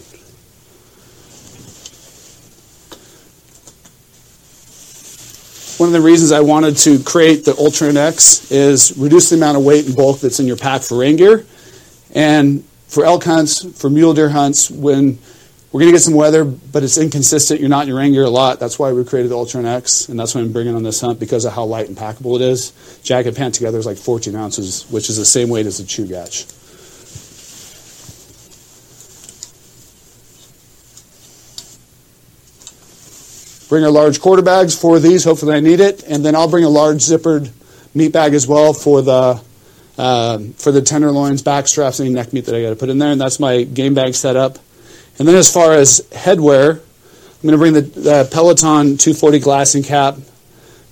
One 5.78 5.88
of 5.88 5.94
the 5.94 6.00
reasons 6.00 6.30
I 6.30 6.40
wanted 6.40 6.76
to 6.78 7.02
create 7.02 7.44
the 7.44 7.56
Ultra 7.56 7.88
NX 7.88 8.52
is 8.52 8.96
reduce 8.96 9.30
the 9.30 9.36
amount 9.36 9.56
of 9.56 9.64
weight 9.64 9.86
and 9.86 9.96
bulk 9.96 10.20
that's 10.20 10.38
in 10.38 10.46
your 10.46 10.56
pack 10.56 10.82
for 10.82 10.98
rain 10.98 11.16
gear. 11.16 11.44
And 12.14 12.64
for 12.86 13.04
elk 13.04 13.24
hunts, 13.24 13.64
for 13.80 13.88
mule 13.88 14.12
deer 14.14 14.28
hunts, 14.28 14.70
when 14.70 15.18
we're 15.72 15.80
going 15.80 15.90
to 15.90 15.96
get 15.96 16.02
some 16.02 16.12
weather, 16.12 16.44
but 16.44 16.82
it's 16.82 16.98
inconsistent. 16.98 17.58
You're 17.58 17.70
not 17.70 17.82
in 17.82 17.88
your 17.88 17.96
rain 17.96 18.12
gear 18.12 18.24
a 18.24 18.30
lot. 18.30 18.60
That's 18.60 18.78
why 18.78 18.92
we 18.92 19.02
created 19.04 19.30
the 19.30 19.36
Ultra 19.36 19.64
X, 19.64 20.10
and 20.10 20.20
that's 20.20 20.34
what 20.34 20.42
I'm 20.42 20.52
bringing 20.52 20.74
on 20.74 20.82
this 20.82 21.00
hunt 21.00 21.18
because 21.18 21.46
of 21.46 21.54
how 21.54 21.64
light 21.64 21.88
and 21.88 21.96
packable 21.96 22.36
it 22.36 22.42
is. 22.42 22.72
Jacket 23.02 23.28
and 23.28 23.36
pant 23.38 23.54
together 23.54 23.78
is 23.78 23.86
like 23.86 23.96
14 23.96 24.34
ounces, 24.36 24.84
which 24.90 25.08
is 25.08 25.16
the 25.16 25.24
same 25.24 25.48
weight 25.48 25.64
as 25.64 25.80
a 25.80 25.84
Chugach. 25.84 26.58
Bring 33.70 33.84
our 33.84 33.90
large 33.90 34.20
quarter 34.20 34.42
bags 34.42 34.78
for 34.78 34.98
these. 34.98 35.24
Hopefully, 35.24 35.54
I 35.54 35.60
need 35.60 35.80
it, 35.80 36.02
and 36.02 36.22
then 36.22 36.36
I'll 36.36 36.50
bring 36.50 36.64
a 36.64 36.68
large 36.68 36.98
zippered 36.98 37.50
meat 37.94 38.12
bag 38.12 38.34
as 38.34 38.46
well 38.46 38.74
for 38.74 39.00
the 39.00 39.40
uh, 39.96 40.38
for 40.56 40.70
the 40.70 40.82
tenderloins, 40.82 41.40
back 41.40 41.66
straps, 41.66 41.98
any 41.98 42.10
neck 42.10 42.34
meat 42.34 42.44
that 42.44 42.54
I 42.54 42.60
got 42.60 42.70
to 42.70 42.76
put 42.76 42.90
in 42.90 42.98
there, 42.98 43.12
and 43.12 43.18
that's 43.18 43.40
my 43.40 43.62
game 43.62 43.94
bag 43.94 44.14
setup. 44.14 44.58
And 45.18 45.28
then 45.28 45.34
as 45.34 45.52
far 45.52 45.72
as 45.72 46.00
headwear, 46.10 46.78
I'm 46.78 47.42
going 47.42 47.52
to 47.52 47.58
bring 47.58 47.74
the, 47.74 48.28
Peloton 48.32 48.96
240 48.96 49.38
glassing 49.40 49.82
cap 49.82 50.16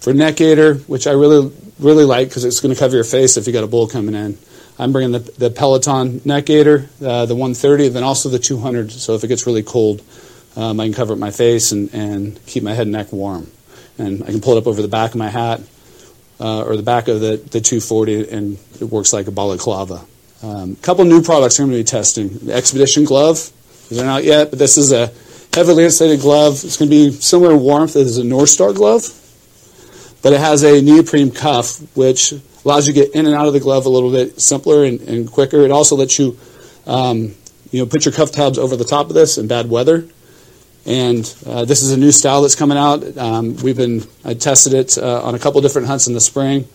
for 0.00 0.12
neck 0.12 0.36
gaiter, 0.36 0.74
which 0.74 1.06
I 1.06 1.12
really 1.12 1.52
really 1.80 2.04
like 2.04 2.28
because 2.28 2.44
it's 2.44 2.60
going 2.60 2.74
to 2.74 2.78
cover 2.78 2.94
your 2.94 3.04
face 3.04 3.36
if 3.36 3.46
you 3.46 3.52
got 3.52 3.64
a 3.64 3.66
bull 3.66 3.86
coming 3.86 4.14
in. 4.14 4.38
I'm 4.78 4.92
bringing 4.92 5.12
the, 5.12 5.18
the 5.18 5.50
Peloton 5.50 6.20
neck 6.24 6.46
gaiter, 6.46 6.88
uh, 7.04 7.26
the 7.26 7.34
130, 7.34 7.88
then 7.88 8.02
also 8.02 8.28
the 8.28 8.38
200. 8.38 8.92
So 8.92 9.14
if 9.14 9.24
it 9.24 9.28
gets 9.28 9.46
really 9.46 9.62
cold, 9.62 10.02
um, 10.56 10.80
I 10.80 10.86
can 10.86 10.94
cover 10.94 11.12
up 11.12 11.18
my 11.18 11.30
face 11.30 11.72
and, 11.72 11.92
and 11.92 12.46
keep 12.46 12.62
my 12.62 12.72
head 12.72 12.82
and 12.82 12.92
neck 12.92 13.12
warm. 13.12 13.50
And 13.98 14.22
I 14.22 14.26
can 14.26 14.40
pull 14.40 14.56
it 14.56 14.60
up 14.60 14.66
over 14.66 14.80
the 14.80 14.88
back 14.88 15.10
of 15.10 15.16
my 15.16 15.28
hat 15.28 15.60
uh, 16.38 16.62
or 16.62 16.76
the 16.76 16.82
back 16.82 17.08
of 17.08 17.20
the, 17.20 17.36
the 17.36 17.60
240, 17.60 18.30
and 18.30 18.58
it 18.80 18.84
works 18.84 19.12
like 19.12 19.26
a 19.26 19.30
balaclava. 19.30 20.04
A 20.42 20.46
um, 20.46 20.76
couple 20.76 21.04
new 21.04 21.20
products 21.20 21.58
I'm 21.58 21.66
going 21.66 21.76
to 21.76 21.78
be 21.80 21.84
testing. 21.84 22.28
The 22.46 22.54
Expedition 22.54 23.04
glove. 23.04 23.50
They're 23.90 24.04
not 24.04 24.24
yet, 24.24 24.50
but 24.50 24.58
this 24.58 24.78
is 24.78 24.92
a 24.92 25.12
heavily 25.52 25.84
insulated 25.84 26.20
glove. 26.20 26.64
It's 26.64 26.76
going 26.76 26.90
to 26.90 26.96
be 26.96 27.10
similar 27.10 27.56
warmth 27.56 27.96
as 27.96 28.18
a 28.18 28.24
North 28.24 28.48
Star 28.48 28.72
glove, 28.72 29.02
but 30.22 30.32
it 30.32 30.40
has 30.40 30.62
a 30.62 30.80
neoprene 30.80 31.32
cuff, 31.32 31.80
which 31.96 32.32
allows 32.64 32.86
you 32.86 32.94
to 32.94 33.00
get 33.00 33.14
in 33.14 33.26
and 33.26 33.34
out 33.34 33.46
of 33.46 33.52
the 33.52 33.60
glove 33.60 33.86
a 33.86 33.88
little 33.88 34.12
bit 34.12 34.40
simpler 34.40 34.84
and, 34.84 35.00
and 35.02 35.30
quicker. 35.30 35.62
It 35.62 35.70
also 35.70 35.96
lets 35.96 36.18
you, 36.18 36.38
um, 36.86 37.34
you 37.72 37.80
know, 37.80 37.86
put 37.86 38.04
your 38.04 38.14
cuff 38.14 38.30
tabs 38.30 38.58
over 38.58 38.76
the 38.76 38.84
top 38.84 39.08
of 39.08 39.14
this 39.14 39.38
in 39.38 39.48
bad 39.48 39.68
weather. 39.68 40.06
And 40.86 41.34
uh, 41.44 41.64
this 41.64 41.82
is 41.82 41.92
a 41.92 41.96
new 41.96 42.10
style 42.12 42.42
that's 42.42 42.54
coming 42.54 42.78
out. 42.78 43.16
Um, 43.18 43.56
we've 43.56 43.76
been 43.76 44.02
I 44.24 44.34
tested 44.34 44.72
it 44.72 44.96
uh, 44.96 45.22
on 45.22 45.34
a 45.34 45.38
couple 45.38 45.60
different 45.60 45.88
hunts 45.88 46.06
in 46.06 46.14
the 46.14 46.20
spring, 46.20 46.66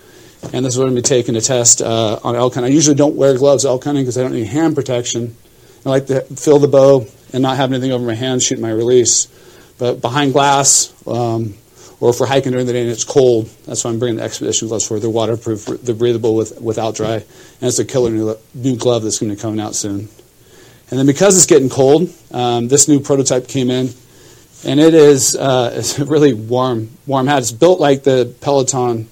and 0.54 0.64
this 0.66 0.74
is 0.74 0.78
what 0.78 0.88
I'm 0.88 0.94
going 0.94 1.04
to 1.04 1.10
be 1.10 1.16
taking 1.16 1.36
a 1.36 1.42
test 1.42 1.82
uh, 1.82 2.20
on 2.24 2.36
elk 2.36 2.54
hunting. 2.54 2.72
I 2.72 2.76
usually 2.76 2.96
don't 2.96 3.16
wear 3.16 3.36
gloves 3.38 3.66
elk 3.66 3.84
hunting 3.84 4.04
because 4.04 4.18
I 4.18 4.22
don't 4.22 4.34
need 4.34 4.48
hand 4.48 4.76
protection. 4.76 5.36
I 5.86 5.90
like 5.90 6.08
to 6.08 6.22
fill 6.22 6.60
the 6.60 6.68
bow 6.68 7.06
and 7.32 7.44
not 7.44 7.58
have 7.58 7.72
anything 7.72 7.92
over 7.92 8.04
my 8.04 8.16
hands 8.16 8.44
shooting 8.44 8.62
my 8.62 8.72
release. 8.72 9.28
But 9.78 10.02
behind 10.02 10.34
glass, 10.34 10.94
um, 11.06 11.54
or 12.00 12.10
if 12.10 12.20
we're 12.20 12.28
hiking 12.28 12.52
during 12.52 12.66
the 12.66 12.74
day 12.74 12.82
and 12.82 12.90
it's 12.90 13.04
cold, 13.04 13.48
that's 13.66 13.84
why 13.84 13.92
I'm 13.92 14.00
bringing 14.00 14.18
the 14.18 14.24
expedition 14.24 14.68
gloves 14.68 14.88
for. 14.88 15.00
They're 15.00 15.10
waterproof, 15.10 15.66
they're 15.66 15.96
breathable 15.96 16.36
with, 16.36 16.60
without 16.60 16.96
dry, 16.96 17.16
and 17.16 17.24
it's 17.62 17.80
a 17.80 17.86
killer 17.86 18.10
new, 18.10 18.36
new 18.54 18.78
glove 18.78 19.04
that's 19.04 19.20
going 19.20 19.30
to 19.30 19.36
be 19.36 19.42
coming 19.42 19.60
out 19.60 19.76
soon. 19.76 20.10
And 20.90 21.00
then 21.00 21.06
because 21.06 21.36
it's 21.36 21.46
getting 21.46 21.70
cold, 21.70 22.10
um, 22.32 22.68
this 22.68 22.88
new 22.88 23.00
prototype 23.00 23.48
came 23.48 23.70
in, 23.70 23.90
and 24.66 24.80
it 24.80 24.94
is 24.94 25.36
uh, 25.36 25.72
it's 25.76 26.00
a 26.00 26.06
really 26.06 26.34
warm 26.34 26.90
warm 27.06 27.28
hat. 27.28 27.40
It's 27.40 27.52
built 27.52 27.80
like 27.80 28.04
the 28.04 28.34
Peloton 28.42 29.10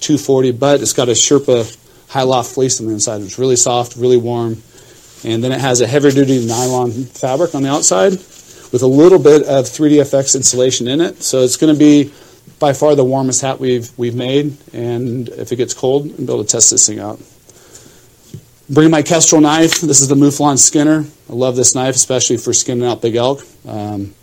240, 0.00 0.52
but 0.52 0.80
it's 0.80 0.92
got 0.92 1.08
a 1.08 1.12
Sherpa 1.12 1.76
high 2.08 2.22
loft 2.22 2.54
fleece 2.54 2.80
on 2.80 2.86
the 2.86 2.92
inside. 2.92 3.22
It's 3.22 3.38
really 3.38 3.56
soft, 3.56 3.96
really 3.96 4.16
warm, 4.16 4.62
and 5.24 5.42
then 5.42 5.52
it 5.52 5.60
has 5.60 5.80
a 5.80 5.86
heavier 5.86 6.10
duty 6.10 6.44
nylon 6.46 6.90
fabric 6.90 7.54
on 7.54 7.62
the 7.62 7.70
outside 7.70 8.12
with 8.72 8.82
a 8.82 8.86
little 8.86 9.18
bit 9.18 9.42
of 9.42 9.66
3DFX 9.66 10.34
insulation 10.34 10.88
in 10.88 11.00
it. 11.00 11.22
So 11.22 11.40
it's 11.40 11.56
going 11.56 11.72
to 11.72 11.78
be 11.78 12.12
by 12.58 12.72
far 12.72 12.94
the 12.94 13.04
warmest 13.04 13.42
hat 13.42 13.60
we've 13.60 13.90
we've 13.98 14.14
made. 14.14 14.56
And 14.72 15.28
if 15.28 15.52
it 15.52 15.56
gets 15.56 15.74
cold, 15.74 16.10
I'll 16.10 16.16
be 16.16 16.24
able 16.24 16.44
to 16.44 16.50
test 16.50 16.70
this 16.70 16.86
thing 16.86 16.98
out. 16.98 17.20
Bring 18.70 18.90
my 18.90 19.02
Kestrel 19.02 19.40
knife. 19.40 19.80
This 19.80 20.00
is 20.00 20.08
the 20.08 20.14
Mouflon 20.14 20.58
Skinner. 20.58 21.04
I 21.28 21.32
love 21.32 21.56
this 21.56 21.74
knife, 21.74 21.94
especially 21.94 22.38
for 22.38 22.52
skinning 22.52 22.86
out 22.86 23.02
big 23.02 23.16
elk. 23.16 23.42
Um, 23.66 24.14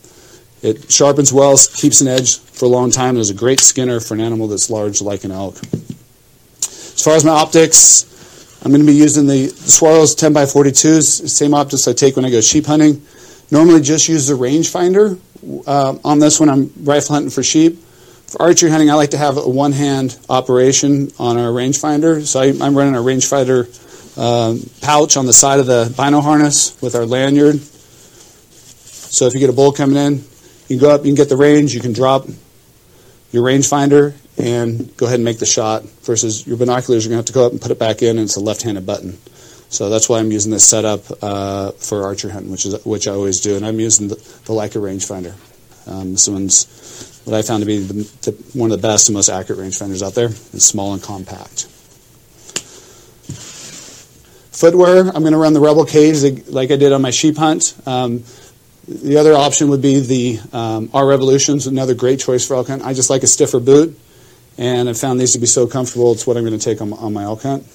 it 0.62 0.92
sharpens 0.92 1.32
well, 1.32 1.56
keeps 1.76 2.02
an 2.02 2.08
edge 2.08 2.40
for 2.40 2.66
a 2.66 2.70
long 2.70 2.92
time. 2.92 3.18
It's 3.18 3.30
a 3.30 3.34
great 3.34 3.60
skinner 3.60 4.00
for 4.00 4.16
an 4.16 4.22
animal 4.22 4.48
that's 4.48 4.70
large 4.70 5.02
like 5.02 5.24
an 5.24 5.32
elk. 5.32 5.58
As 5.60 7.04
far 7.04 7.16
as 7.16 7.24
my 7.24 7.32
optics, 7.32 8.09
I'm 8.62 8.72
going 8.72 8.82
to 8.82 8.88
be 8.88 8.94
using 8.94 9.26
the, 9.26 9.48
Swarovski 9.48 10.18
10 10.18 10.34
by 10.34 10.44
42s, 10.44 11.30
same 11.30 11.54
optics 11.54 11.88
I 11.88 11.94
take 11.94 12.18
when 12.18 12.26
I 12.26 12.30
go 12.30 12.42
sheep 12.42 12.66
hunting. 12.66 13.02
Normally 13.52 13.82
just 13.82 14.10
use 14.10 14.28
the 14.28 14.34
rangefinder. 14.34 15.18
Uh, 15.66 15.98
on 16.04 16.20
this 16.20 16.42
one, 16.42 16.50
I'm 16.50 16.72
rifle 16.84 17.16
hunting 17.16 17.32
for 17.32 17.42
sheep. 17.42 17.78
For 18.28 18.42
archery 18.42 18.70
hunting, 18.70 18.92
I 18.92 18.96
like 18.96 19.12
to 19.12 19.18
have 19.18 19.38
a 19.38 19.48
one-hand 19.48 20.20
operation 20.30 21.10
on 21.18 21.38
our 21.38 21.52
rangefinder. 21.52 22.26
So 22.26 22.42
I, 22.42 22.48
am 22.48 22.78
running 22.78 22.96
a 22.96 23.00
rangefinder 23.00 23.68
uh, 24.18 24.58
pouch 24.82 25.16
on 25.16 25.26
the 25.26 25.34
side 25.34 25.62
of 25.62 25.66
the 25.66 25.94
bino 25.96 26.20
harness 26.20 26.80
with 26.82 26.96
our 26.96 27.06
lanyard. 27.06 27.60
So 27.60 29.26
if 29.26 29.34
you 29.34 29.40
get 29.40 29.50
a 29.50 29.54
bull 29.54 29.72
coming 29.72 29.96
in, 29.96 30.16
you 30.68 30.78
can 30.78 30.80
go 30.80 30.92
up, 30.92 31.06
you 31.06 31.08
can 31.08 31.16
get 31.16 31.30
the 31.30 31.38
range, 31.38 31.74
you 31.74 31.80
can 31.80 31.94
drop 31.94 32.28
your 33.32 33.44
rangefinder 33.46 34.14
and 34.40 34.96
go 34.98 35.06
ahead 35.06 35.16
and 35.16 35.26
make 35.26 35.40
the 35.40 35.46
shot. 35.46 35.84
Versus 36.04 36.48
your 36.48 36.58
binoculars, 36.58 37.06
you're 37.06 37.12
going 37.12 37.24
to 37.24 37.28
have 37.30 37.34
to 37.34 37.34
go 37.34 37.46
up 37.46 37.52
and 37.52 37.62
put 37.62 37.72
it 37.72 37.80
back 37.80 38.02
in, 38.02 38.18
and 38.18 38.22
it's 38.22 38.38
a 38.38 38.40
left-handed 38.40 38.86
button. 38.86 39.18
So 39.70 39.90
that's 39.90 40.10
why 40.10 40.20
I'm 40.20 40.32
using 40.32 40.52
this 40.52 40.68
setup 40.68 41.02
uh, 41.22 41.72
for 41.72 42.04
archer 42.04 42.32
hunting, 42.32 42.52
which 42.52 42.66
is 42.66 42.84
which 42.86 43.08
I 43.08 43.12
always 43.12 43.42
do, 43.42 43.56
and 43.56 43.66
I'm 43.66 43.80
using 43.80 44.08
the, 44.08 44.16
the 44.16 44.54
Leica 44.54 44.82
rangefinder. 44.82 45.36
Um, 45.88 46.14
this 46.14 46.28
one's 46.28 47.22
what 47.26 47.36
I 47.36 47.42
found 47.44 47.62
to 47.62 47.68
be 47.68 47.78
the, 47.78 47.94
the, 48.24 48.32
one 48.58 48.72
of 48.72 48.82
the 48.82 48.88
best 48.88 49.10
and 49.10 49.16
most 49.16 49.30
accurate 49.30 49.60
rangefinders 49.60 50.02
out 50.02 50.16
there. 50.16 50.28
It's 50.28 50.66
small 50.66 50.94
and 50.94 51.04
compact. 51.04 51.68
Footwear, 54.52 55.08
I'm 55.08 55.22
going 55.22 55.34
to 55.34 55.38
run 55.38 55.54
the 55.54 55.60
Rebel 55.60 55.86
Cage 55.86 56.48
like 56.48 56.72
I 56.72 56.76
did 56.76 56.92
on 56.92 57.02
my 57.02 57.12
sheep 57.12 57.38
hunt. 57.38 57.76
Um, 57.86 58.24
the 58.88 59.18
other 59.18 59.34
option 59.34 59.70
would 59.70 59.82
be 59.82 60.00
the 60.00 60.40
um, 60.52 60.90
R 60.94 61.06
Revolutions, 61.06 61.68
another 61.68 61.94
great 61.94 62.20
choice 62.20 62.48
for 62.48 62.56
elk 62.56 62.68
hunt. 62.68 62.84
I 62.84 62.94
just 62.94 63.10
like 63.10 63.22
a 63.22 63.28
stiffer 63.28 63.60
boot, 63.60 63.98
and 64.60 64.88
I 64.88 64.94
found 64.94 65.20
these 65.20 65.34
to 65.34 65.40
be 65.40 65.48
so 65.48 65.66
comfortable. 65.66 66.12
It's 66.12 66.28
what 66.28 66.38
I'm 66.38 66.46
going 66.46 66.58
to 66.58 66.64
take 66.64 66.82
on, 66.82 66.94
on 66.94 67.14
my 67.14 67.24
elk 67.24 67.42
hunt 67.42 67.66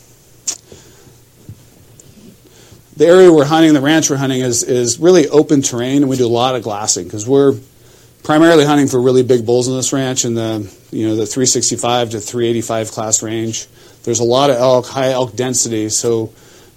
the 2.97 3.07
area 3.07 3.33
we're 3.33 3.45
hunting, 3.45 3.75
the 3.75 3.81
ranch 3.81 4.09
we're 4.09 4.17
hunting, 4.17 4.41
is, 4.41 4.63
is 4.63 4.99
really 4.99 5.29
open 5.29 5.63
terrain, 5.63 6.03
and 6.03 6.09
we 6.09 6.17
do 6.17 6.27
a 6.27 6.29
lot 6.29 6.55
of 6.55 6.63
glassing 6.63 7.05
because 7.05 7.27
we're 7.27 7.59
primarily 8.23 8.65
hunting 8.65 8.87
for 8.87 9.01
really 9.01 9.23
big 9.23 9.45
bulls 9.45 9.69
in 9.69 9.75
this 9.75 9.93
ranch 9.93 10.25
in 10.25 10.35
the 10.35 10.73
you 10.91 11.07
know 11.07 11.17
the 11.17 11.27
365 11.27 12.11
to 12.11 12.21
385 12.21 12.91
class 12.91 13.23
range. 13.23 13.67
There's 14.05 14.21
a 14.21 14.25
lot 14.25 14.51
of 14.51 14.57
elk, 14.57 14.87
high 14.87 15.11
elk 15.11 15.35
density, 15.35 15.89
so 15.89 16.33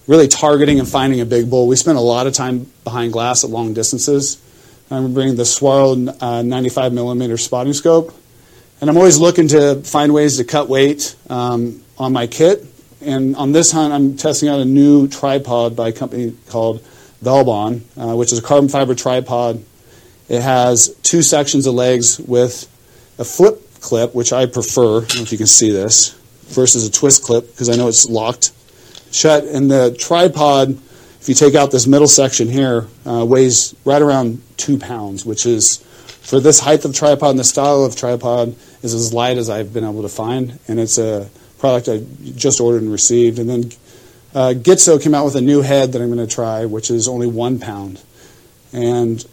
really 0.07 0.27
targeting 0.27 0.79
and 0.79 0.87
finding 0.87 1.21
a 1.21 1.25
big 1.25 1.49
bull. 1.49 1.67
We 1.67 1.75
spend 1.75 1.97
a 1.97 2.01
lot 2.01 2.25
of 2.25 2.33
time 2.33 2.71
behind 2.83 3.13
glass 3.13 3.43
at 3.43 3.49
long 3.49 3.73
distances. 3.73 4.41
I'm 4.89 5.13
bringing 5.13 5.35
the 5.35 5.43
Swaro 5.43 6.15
uh, 6.21 6.41
95 6.41 6.93
millimeter 6.93 7.37
spotting 7.37 7.73
scope, 7.73 8.13
and 8.79 8.89
I'm 8.89 8.97
always 8.97 9.19
looking 9.19 9.47
to 9.49 9.81
find 9.83 10.13
ways 10.13 10.37
to 10.37 10.43
cut 10.43 10.69
weight 10.69 11.15
um, 11.29 11.81
on 11.97 12.13
my 12.13 12.27
kit 12.27 12.63
and 13.01 13.35
on 13.35 13.51
this 13.51 13.71
hunt, 13.71 13.93
I'm 13.93 14.17
testing 14.17 14.49
out 14.49 14.59
a 14.59 14.65
new 14.65 15.07
tripod 15.07 15.75
by 15.75 15.89
a 15.89 15.91
company 15.91 16.35
called 16.49 16.81
Velbon, 17.23 17.81
uh, 17.97 18.15
which 18.15 18.31
is 18.31 18.39
a 18.39 18.41
carbon 18.41 18.69
fiber 18.69 18.95
tripod. 18.95 19.63
It 20.29 20.41
has 20.41 20.89
two 21.03 21.21
sections 21.21 21.67
of 21.67 21.75
legs 21.75 22.19
with 22.19 22.67
a 23.19 23.23
flip 23.23 23.61
clip, 23.81 24.15
which 24.15 24.33
I 24.33 24.45
prefer. 24.47 24.97
I 24.97 25.05
don't 25.05 25.15
know 25.17 25.21
if 25.21 25.31
you 25.31 25.37
can 25.37 25.47
see 25.47 25.71
this, 25.71 26.11
versus 26.47 26.87
a 26.87 26.91
twist 26.91 27.23
clip 27.23 27.47
because 27.47 27.69
I 27.69 27.75
know 27.75 27.87
it's 27.87 28.09
locked 28.09 28.51
shut. 29.11 29.43
And 29.45 29.69
the 29.69 29.95
tripod, 29.97 30.71
if 30.71 31.29
you 31.29 31.35
take 31.35 31.55
out 31.55 31.71
this 31.71 31.85
middle 31.85 32.07
section 32.07 32.49
here, 32.49 32.87
uh, 33.05 33.23
weighs 33.25 33.75
right 33.85 34.01
around 34.01 34.41
two 34.57 34.79
pounds, 34.79 35.23
which 35.23 35.45
is 35.45 35.83
for 36.27 36.41
this 36.41 36.59
height 36.59 36.83
of 36.83 36.93
tripod 36.93 37.29
and 37.29 37.39
the 37.39 37.45
style 37.45 37.85
of 37.85 37.95
tripod 37.95 38.53
is 38.83 38.93
as 38.93 39.13
light 39.13 39.37
as 39.37 39.49
I've 39.49 39.73
been 39.73 39.85
able 39.85 40.01
to 40.01 40.09
find, 40.09 40.59
and 40.67 40.77
it's 40.77 40.97
a 40.97 41.29
product 41.57 41.87
I 41.87 42.03
just 42.35 42.59
ordered 42.59 42.81
and 42.81 42.91
received. 42.91 43.39
And 43.39 43.49
then 43.49 43.63
uh, 44.35 44.53
Gitzo 44.53 45.01
came 45.01 45.15
out 45.15 45.23
with 45.23 45.37
a 45.37 45.41
new 45.41 45.61
head 45.61 45.93
that 45.93 46.01
I'm 46.01 46.13
going 46.13 46.27
to 46.27 46.31
try, 46.31 46.65
which 46.65 46.91
is 46.91 47.07
only 47.07 47.27
one 47.27 47.59
pound. 47.59 48.03
And 48.73 49.25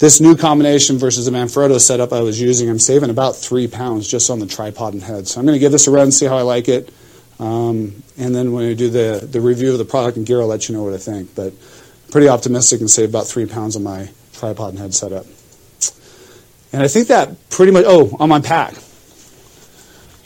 this 0.00 0.20
new 0.20 0.36
combination 0.36 0.98
versus 0.98 1.26
the 1.26 1.30
Manfrotto 1.30 1.78
setup 1.78 2.12
I 2.12 2.20
was 2.22 2.40
using, 2.40 2.68
I'm 2.68 2.80
saving 2.80 3.10
about 3.10 3.36
three 3.36 3.68
pounds 3.68 4.08
just 4.08 4.28
on 4.28 4.40
the 4.40 4.46
tripod 4.46 4.92
and 4.92 5.04
head. 5.04 5.28
So 5.28 5.38
I'm 5.38 5.46
going 5.46 5.54
to 5.54 5.60
give 5.60 5.70
this 5.70 5.86
a 5.86 5.92
run, 5.92 6.10
see 6.10 6.26
how 6.26 6.36
I 6.36 6.42
like 6.42 6.68
it. 6.68 6.92
Um, 7.38 8.02
and 8.18 8.34
then 8.34 8.50
when 8.50 8.68
I 8.68 8.74
do 8.74 8.90
the, 8.90 9.24
the 9.24 9.40
review 9.40 9.70
of 9.70 9.78
the 9.78 9.84
product 9.84 10.16
and 10.16 10.26
gear, 10.26 10.40
I'll 10.40 10.48
let 10.48 10.68
you 10.68 10.74
know 10.74 10.82
what 10.82 10.94
I 10.94 10.98
think. 10.98 11.32
But 11.36 11.52
pretty 12.10 12.28
optimistic 12.28 12.80
and 12.80 12.90
save 12.90 13.10
about 13.10 13.28
three 13.28 13.46
pounds 13.46 13.76
on 13.76 13.84
my 13.84 14.10
tripod 14.32 14.70
and 14.70 14.80
head 14.80 14.94
setup. 14.94 15.26
And 16.72 16.82
I 16.82 16.88
think 16.88 17.08
that 17.08 17.50
pretty 17.50 17.72
much, 17.72 17.84
oh, 17.86 18.16
on 18.20 18.28
my 18.28 18.40
pack. 18.40 18.74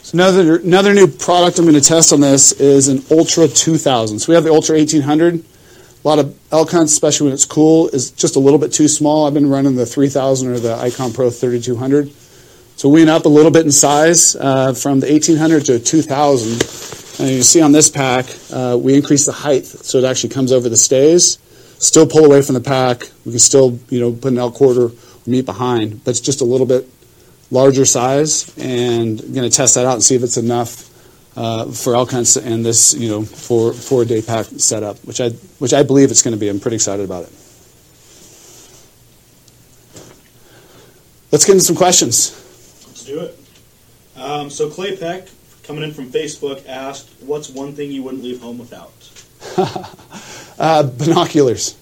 So 0.03 0.15
another, 0.15 0.57
another 0.57 0.93
new 0.93 1.07
product 1.07 1.57
I'm 1.57 1.65
going 1.65 1.73
to 1.73 1.81
test 1.81 2.13
on 2.13 2.21
this 2.21 2.51
is 2.51 2.87
an 2.87 3.03
Ultra 3.09 3.47
2000. 3.47 4.19
So 4.19 4.31
we 4.31 4.35
have 4.35 4.43
the 4.43 4.51
Ultra 4.51 4.77
1800. 4.77 5.43
A 5.43 6.07
lot 6.07 6.19
of 6.19 6.37
elk 6.51 6.69
hunts, 6.69 6.93
especially 6.93 7.25
when 7.25 7.33
it's 7.33 7.45
cool, 7.45 7.87
is 7.87 8.11
just 8.11 8.35
a 8.35 8.39
little 8.39 8.59
bit 8.59 8.71
too 8.71 8.87
small. 8.87 9.25
I've 9.25 9.33
been 9.33 9.49
running 9.49 9.75
the 9.75 9.87
3000 9.87 10.47
or 10.47 10.59
the 10.59 10.75
Icon 10.75 11.11
Pro 11.11 11.31
3200. 11.31 12.11
So 12.75 12.89
we 12.89 12.99
went 12.99 13.09
up 13.09 13.25
a 13.25 13.29
little 13.29 13.49
bit 13.49 13.65
in 13.65 13.71
size 13.71 14.35
uh, 14.35 14.73
from 14.73 14.99
the 14.99 15.11
1800 15.11 15.65
to 15.65 15.79
2000. 15.79 16.51
And 17.17 17.29
you 17.35 17.41
see 17.41 17.61
on 17.61 17.71
this 17.71 17.89
pack, 17.89 18.27
uh, 18.53 18.77
we 18.79 18.93
increased 18.93 19.25
the 19.25 19.31
height 19.31 19.65
so 19.65 19.97
it 19.97 20.03
actually 20.03 20.29
comes 20.29 20.51
over 20.51 20.69
the 20.69 20.77
stays. 20.77 21.39
Still 21.79 22.05
pull 22.05 22.25
away 22.25 22.43
from 22.43 22.53
the 22.53 22.61
pack. 22.61 23.09
We 23.25 23.31
can 23.31 23.39
still, 23.39 23.79
you 23.89 23.99
know, 23.99 24.11
put 24.11 24.33
an 24.33 24.37
elk 24.37 24.53
quarter 24.53 24.91
meat 25.27 25.45
behind, 25.45 26.03
but 26.03 26.11
it's 26.11 26.19
just 26.19 26.41
a 26.41 26.45
little 26.45 26.67
bit 26.67 26.87
larger 27.51 27.85
size, 27.85 28.55
and 28.57 29.21
I'm 29.21 29.33
going 29.33 29.49
to 29.49 29.55
test 29.55 29.75
that 29.75 29.85
out 29.85 29.93
and 29.93 30.03
see 30.03 30.15
if 30.15 30.23
it's 30.23 30.37
enough 30.37 30.91
uh, 31.37 31.65
for 31.65 31.95
elk 31.95 32.11
hunts 32.11 32.37
and 32.37 32.65
this, 32.65 32.93
you 32.93 33.09
know, 33.09 33.23
four 33.23 33.73
four 33.73 34.05
day 34.05 34.21
pack 34.21 34.45
setup, 34.45 34.97
which 35.05 35.19
I 35.19 35.29
which 35.59 35.73
I 35.73 35.83
believe 35.83 36.11
it's 36.11 36.21
going 36.21 36.33
to 36.33 36.39
be. 36.39 36.49
I'm 36.49 36.59
pretty 36.59 36.75
excited 36.75 37.03
about 37.03 37.23
it. 37.23 37.33
Let's 41.31 41.45
get 41.45 41.53
into 41.53 41.65
some 41.65 41.75
questions. 41.75 42.31
Let's 42.87 43.03
do 43.03 43.19
it. 43.19 43.39
Um, 44.15 44.49
so 44.49 44.69
Clay 44.69 44.95
Peck, 44.95 45.27
coming 45.63 45.83
in 45.83 45.91
from 45.91 46.09
Facebook, 46.09 46.67
asked, 46.67 47.09
"What's 47.19 47.49
one 47.49 47.73
thing 47.73 47.91
you 47.91 48.03
wouldn't 48.03 48.23
leave 48.23 48.41
home 48.41 48.57
without?" 48.57 48.93
uh, 50.57 50.83
binoculars, 50.83 51.75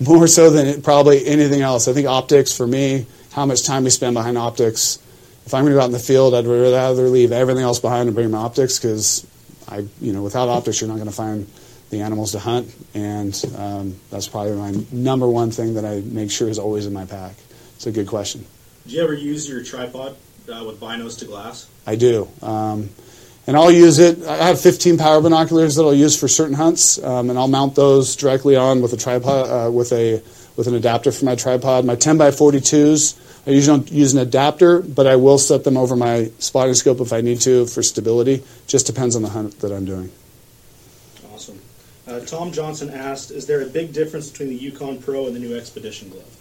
more 0.00 0.26
so 0.26 0.50
than 0.50 0.82
probably 0.82 1.26
anything 1.26 1.62
else. 1.62 1.88
I 1.88 1.92
think 1.92 2.06
optics 2.06 2.56
for 2.56 2.66
me, 2.66 3.06
how 3.32 3.46
much 3.46 3.64
time 3.64 3.84
we 3.84 3.90
spend 3.90 4.14
behind 4.14 4.38
optics. 4.38 4.98
If 5.46 5.54
I'm 5.54 5.62
going 5.62 5.72
to 5.72 5.78
go 5.78 5.82
out 5.82 5.86
in 5.86 5.92
the 5.92 5.98
field, 5.98 6.34
I'd 6.34 6.46
rather 6.46 7.08
leave 7.08 7.32
everything 7.32 7.62
else 7.62 7.78
behind 7.78 8.08
and 8.08 8.14
bring 8.14 8.30
my 8.30 8.38
optics 8.38 8.78
because 8.78 9.26
I, 9.68 9.86
you 10.00 10.12
know, 10.12 10.22
without 10.22 10.48
optics, 10.48 10.80
you're 10.80 10.88
not 10.88 10.96
going 10.96 11.08
to 11.08 11.14
find 11.14 11.48
the 11.90 12.02
animals 12.02 12.32
to 12.32 12.38
hunt, 12.38 12.74
and 12.92 13.34
um, 13.56 13.96
that's 14.10 14.28
probably 14.28 14.52
my 14.52 14.84
number 14.92 15.26
one 15.26 15.50
thing 15.50 15.74
that 15.74 15.86
I 15.86 16.00
make 16.00 16.30
sure 16.30 16.48
is 16.48 16.58
always 16.58 16.84
in 16.84 16.92
my 16.92 17.06
pack. 17.06 17.34
It's 17.76 17.86
a 17.86 17.92
good 17.92 18.06
question. 18.06 18.44
Do 18.86 18.94
you 18.94 19.02
ever 19.02 19.14
use 19.14 19.48
your 19.48 19.62
tripod 19.62 20.16
uh, 20.52 20.64
with 20.66 20.80
binos 20.80 21.18
to 21.20 21.24
glass? 21.24 21.66
I 21.86 21.96
do. 21.96 22.28
Um, 22.42 22.90
and 23.48 23.56
I'll 23.56 23.72
use 23.72 23.98
it. 23.98 24.22
I 24.26 24.48
have 24.48 24.60
15 24.60 24.98
power 24.98 25.22
binoculars 25.22 25.76
that 25.76 25.82
I'll 25.82 25.94
use 25.94 26.20
for 26.20 26.28
certain 26.28 26.54
hunts, 26.54 27.02
um, 27.02 27.30
and 27.30 27.38
I'll 27.38 27.48
mount 27.48 27.74
those 27.74 28.14
directly 28.14 28.56
on 28.56 28.82
with 28.82 28.92
a 28.92 28.98
tripod 28.98 29.48
uh, 29.48 29.70
with 29.70 29.90
a 29.90 30.22
with 30.56 30.66
an 30.66 30.74
adapter 30.74 31.10
for 31.10 31.24
my 31.24 31.34
tripod. 31.34 31.86
My 31.86 31.94
10 31.94 32.18
by 32.18 32.30
42s, 32.30 33.16
I 33.46 33.52
usually 33.52 33.78
don't 33.78 33.90
use 33.90 34.12
an 34.12 34.18
adapter, 34.18 34.82
but 34.82 35.06
I 35.06 35.16
will 35.16 35.38
set 35.38 35.64
them 35.64 35.78
over 35.78 35.96
my 35.96 36.30
spotting 36.40 36.74
scope 36.74 37.00
if 37.00 37.10
I 37.10 37.22
need 37.22 37.40
to 37.42 37.64
for 37.64 37.82
stability. 37.82 38.44
Just 38.66 38.86
depends 38.86 39.16
on 39.16 39.22
the 39.22 39.30
hunt 39.30 39.60
that 39.60 39.72
I'm 39.72 39.86
doing. 39.86 40.12
Awesome. 41.32 41.58
Uh, 42.06 42.20
Tom 42.20 42.52
Johnson 42.52 42.90
asked, 42.90 43.30
"Is 43.30 43.46
there 43.46 43.62
a 43.62 43.66
big 43.66 43.94
difference 43.94 44.28
between 44.28 44.50
the 44.50 44.56
Yukon 44.56 44.98
Pro 44.98 45.26
and 45.26 45.34
the 45.34 45.40
new 45.40 45.56
Expedition 45.56 46.10
glove?" 46.10 46.37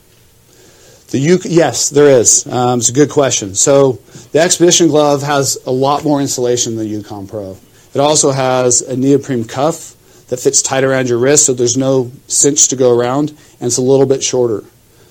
The 1.10 1.20
U- 1.20 1.40
yes, 1.46 1.90
there 1.90 2.20
is. 2.20 2.46
Um, 2.48 2.80
it's 2.80 2.90
a 2.90 2.94
good 2.94 3.10
question. 3.10 3.56
So 3.56 3.94
the 4.34 4.40
Expedition 4.40 4.90
glove 4.90 5.24
has 5.24 5.58
a 5.66 5.72
lot 5.72 6.04
more 6.04 6.20
insulation 6.20 6.76
than 6.76 6.86
the 6.86 6.90
Yukon 6.90 7.28
Pro. 7.28 7.58
It 7.94 8.00
also 8.00 8.32
has 8.32 8.82
a 8.82 8.98
neoprene 8.98 9.46
cuff 9.46 9.96
that 10.28 10.40
fits 10.40 10.62
tight 10.62 10.84
around 10.84 11.08
your 11.08 11.18
wrist, 11.18 11.46
so 11.46 11.54
there's 11.54 11.78
no 11.78 12.12
cinch 12.28 12.68
to 12.68 12.76
go 12.76 12.98
around, 12.98 13.30
and 13.30 13.68
it's 13.68 13.78
a 13.78 13.82
little 13.82 14.06
bit 14.06 14.22
shorter. 14.22 14.66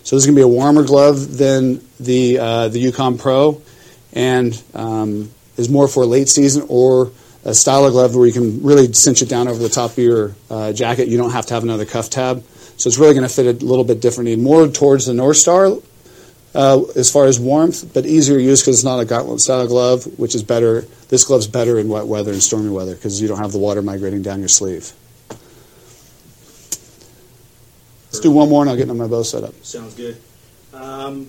So 0.04 0.14
this 0.14 0.22
is 0.22 0.26
going 0.26 0.36
to 0.36 0.40
be 0.40 0.44
a 0.44 0.48
warmer 0.48 0.84
glove 0.84 1.38
than 1.38 1.80
the 1.98 2.38
uh, 2.38 2.68
the 2.68 2.78
Yukon 2.78 3.16
Pro, 3.16 3.62
and 4.12 4.62
um, 4.74 5.30
is 5.56 5.68
more 5.70 5.88
for 5.88 6.04
late 6.04 6.28
season 6.28 6.66
or 6.68 7.10
a 7.44 7.54
style 7.54 7.86
of 7.86 7.92
glove 7.92 8.14
where 8.14 8.26
you 8.26 8.32
can 8.32 8.62
really 8.62 8.92
cinch 8.92 9.22
it 9.22 9.28
down 9.28 9.48
over 9.48 9.58
the 9.58 9.68
top 9.70 9.92
of 9.92 9.98
your 9.98 10.34
uh, 10.50 10.72
jacket. 10.72 11.08
You 11.08 11.16
don't 11.16 11.30
have 11.30 11.46
to 11.46 11.54
have 11.54 11.62
another 11.62 11.86
cuff 11.86 12.10
tab. 12.10 12.44
So 12.76 12.88
it's 12.88 12.98
really 12.98 13.14
going 13.14 13.26
to 13.26 13.32
fit 13.34 13.62
a 13.62 13.64
little 13.64 13.84
bit 13.84 14.00
differently, 14.00 14.36
more 14.36 14.68
towards 14.68 15.06
the 15.06 15.14
North 15.14 15.38
Star 15.38 15.78
uh, 16.54 16.82
as 16.94 17.10
far 17.10 17.26
as 17.26 17.38
warmth, 17.38 17.92
but 17.92 18.06
easier 18.06 18.38
use 18.38 18.62
because 18.62 18.76
it's 18.76 18.84
not 18.84 18.98
a 18.98 19.04
gauntlet 19.04 19.40
style 19.40 19.66
glove, 19.66 20.06
which 20.18 20.34
is 20.34 20.42
better. 20.42 20.82
This 21.08 21.24
glove's 21.24 21.46
better 21.46 21.78
in 21.78 21.88
wet 21.88 22.06
weather 22.06 22.32
and 22.32 22.42
stormy 22.42 22.70
weather 22.70 22.94
because 22.94 23.20
you 23.20 23.28
don't 23.28 23.38
have 23.38 23.52
the 23.52 23.58
water 23.58 23.82
migrating 23.82 24.22
down 24.22 24.40
your 24.40 24.48
sleeve. 24.48 24.92
Let's 28.06 28.20
do 28.20 28.30
one 28.30 28.48
more 28.48 28.62
and 28.62 28.70
I'll 28.70 28.76
get 28.76 28.84
into 28.84 28.94
my 28.94 29.06
bow 29.06 29.22
setup. 29.22 29.54
Sounds 29.62 29.94
good. 29.94 30.16
Um, 30.72 31.28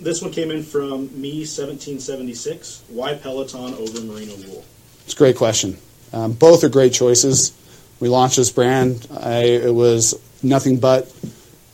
this 0.00 0.20
one 0.20 0.32
came 0.32 0.50
in 0.50 0.64
from 0.64 1.08
me, 1.20 1.40
1776. 1.40 2.82
Why 2.88 3.14
Peloton 3.14 3.74
over 3.74 4.00
Merino 4.00 4.34
wool? 4.48 4.64
It's 5.04 5.14
a 5.14 5.16
great 5.16 5.36
question. 5.36 5.78
Um, 6.12 6.32
both 6.32 6.64
are 6.64 6.68
great 6.68 6.92
choices. 6.92 7.52
We 8.00 8.08
launched 8.08 8.36
this 8.36 8.50
brand. 8.50 9.06
I, 9.16 9.42
it 9.44 9.72
was 9.72 10.20
nothing 10.42 10.78
but 10.78 11.12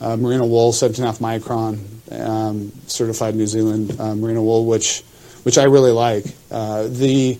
uh, 0.00 0.16
merino 0.16 0.46
wool, 0.46 0.72
17.5 0.72 1.18
micron, 1.18 2.20
um, 2.20 2.72
certified 2.86 3.34
New 3.34 3.46
Zealand 3.46 3.98
uh, 4.00 4.14
merino 4.14 4.42
wool, 4.42 4.66
which 4.66 5.02
which 5.42 5.58
I 5.58 5.64
really 5.64 5.92
like. 5.92 6.24
Uh, 6.50 6.88
the 6.88 7.38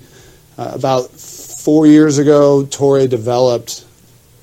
uh, 0.57 0.73
about 0.75 1.11
four 1.11 1.87
years 1.87 2.19
ago, 2.19 2.65
Toray 2.65 3.09
developed 3.09 3.85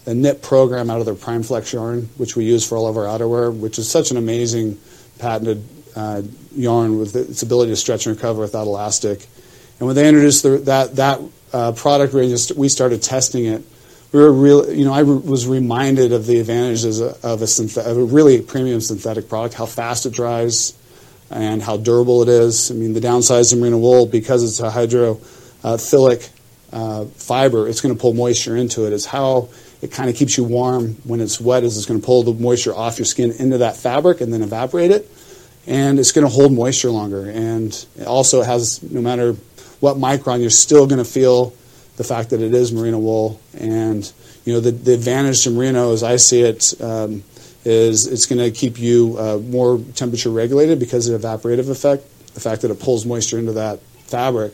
a 0.05 0.13
knit 0.13 0.41
program 0.41 0.89
out 0.89 0.99
of 0.99 1.05
their 1.05 1.15
Prime 1.15 1.43
Flex 1.43 1.73
yarn, 1.73 2.09
which 2.17 2.35
we 2.35 2.45
use 2.45 2.67
for 2.67 2.77
all 2.77 2.87
of 2.87 2.97
our 2.97 3.05
outerwear, 3.05 3.55
which 3.57 3.79
is 3.79 3.89
such 3.89 4.11
an 4.11 4.17
amazing 4.17 4.79
patented 5.17 5.63
uh, 5.95 6.21
yarn 6.55 6.99
with 6.99 7.15
its 7.15 7.41
ability 7.41 7.71
to 7.71 7.75
stretch 7.75 8.05
and 8.05 8.15
recover 8.15 8.41
without 8.41 8.67
elastic. 8.67 9.25
And 9.79 9.87
when 9.87 9.95
they 9.95 10.07
introduced 10.07 10.43
the, 10.43 10.57
that 10.59 10.95
that 10.97 11.21
uh, 11.51 11.71
product 11.71 12.13
range, 12.13 12.51
we 12.53 12.69
started 12.69 13.01
testing 13.01 13.45
it 13.45 13.63
we 14.11 14.19
were 14.19 14.31
real, 14.31 14.71
you 14.71 14.85
know, 14.85 14.93
I 14.93 15.03
was 15.03 15.47
reminded 15.47 16.13
of 16.13 16.25
the 16.25 16.39
advantages 16.39 16.99
of 16.99 17.23
a, 17.23 17.81
of 17.81 17.97
a 17.97 18.03
really 18.03 18.41
premium 18.41 18.79
synthetic 18.81 19.27
product, 19.27 19.55
how 19.55 19.65
fast 19.65 20.05
it 20.05 20.13
dries, 20.13 20.73
and 21.29 21.61
how 21.61 21.77
durable 21.77 22.21
it 22.21 22.29
is. 22.29 22.71
I 22.71 22.75
mean, 22.75 22.93
the 22.93 23.01
downsides 23.01 23.51
of 23.51 23.59
merino 23.59 23.77
wool 23.77 24.05
because 24.05 24.43
it's 24.43 24.59
a 24.59 24.69
hydrophilic 24.69 26.29
uh, 26.71 27.05
fiber, 27.05 27.69
it's 27.69 27.81
going 27.81 27.95
to 27.95 27.99
pull 27.99 28.13
moisture 28.13 28.55
into 28.57 28.85
it. 28.85 28.93
Is 28.93 29.05
how 29.05 29.49
it 29.81 29.91
kind 29.91 30.09
of 30.09 30.15
keeps 30.15 30.37
you 30.37 30.43
warm 30.43 30.95
when 31.03 31.21
it's 31.21 31.39
wet. 31.39 31.63
Is 31.63 31.77
it's 31.77 31.85
going 31.85 31.99
to 31.99 32.05
pull 32.05 32.23
the 32.23 32.33
moisture 32.33 32.75
off 32.75 32.99
your 32.99 33.05
skin 33.05 33.31
into 33.31 33.59
that 33.59 33.77
fabric 33.77 34.19
and 34.21 34.33
then 34.33 34.41
evaporate 34.41 34.91
it, 34.91 35.09
and 35.67 35.99
it's 35.99 36.11
going 36.11 36.27
to 36.27 36.33
hold 36.33 36.51
moisture 36.51 36.91
longer. 36.91 37.29
And 37.29 37.73
it 37.97 38.07
also, 38.07 38.41
has 38.41 38.83
no 38.83 39.01
matter 39.01 39.33
what 39.79 39.97
micron, 39.97 40.41
you're 40.41 40.49
still 40.49 40.85
going 40.85 41.03
to 41.03 41.09
feel 41.09 41.53
the 41.97 42.03
fact 42.03 42.31
that 42.31 42.41
it 42.41 42.53
is 42.53 42.71
merino 42.71 42.99
wool. 42.99 43.39
And 43.57 44.11
you 44.45 44.53
know 44.53 44.59
the, 44.59 44.71
the 44.71 44.93
advantage 44.93 45.43
to 45.43 45.49
merino, 45.49 45.93
as 45.93 46.03
I 46.03 46.17
see 46.17 46.41
it, 46.41 46.73
um, 46.81 47.23
is 47.63 48.05
it's 48.07 48.25
going 48.25 48.39
to 48.39 48.51
keep 48.51 48.79
you 48.79 49.17
uh, 49.17 49.37
more 49.37 49.79
temperature 49.95 50.29
regulated 50.29 50.79
because 50.79 51.09
of 51.09 51.19
the 51.19 51.27
evaporative 51.27 51.69
effect, 51.69 52.03
the 52.33 52.39
fact 52.39 52.61
that 52.61 52.71
it 52.71 52.79
pulls 52.79 53.05
moisture 53.05 53.39
into 53.39 53.53
that 53.53 53.79
fabric, 54.05 54.53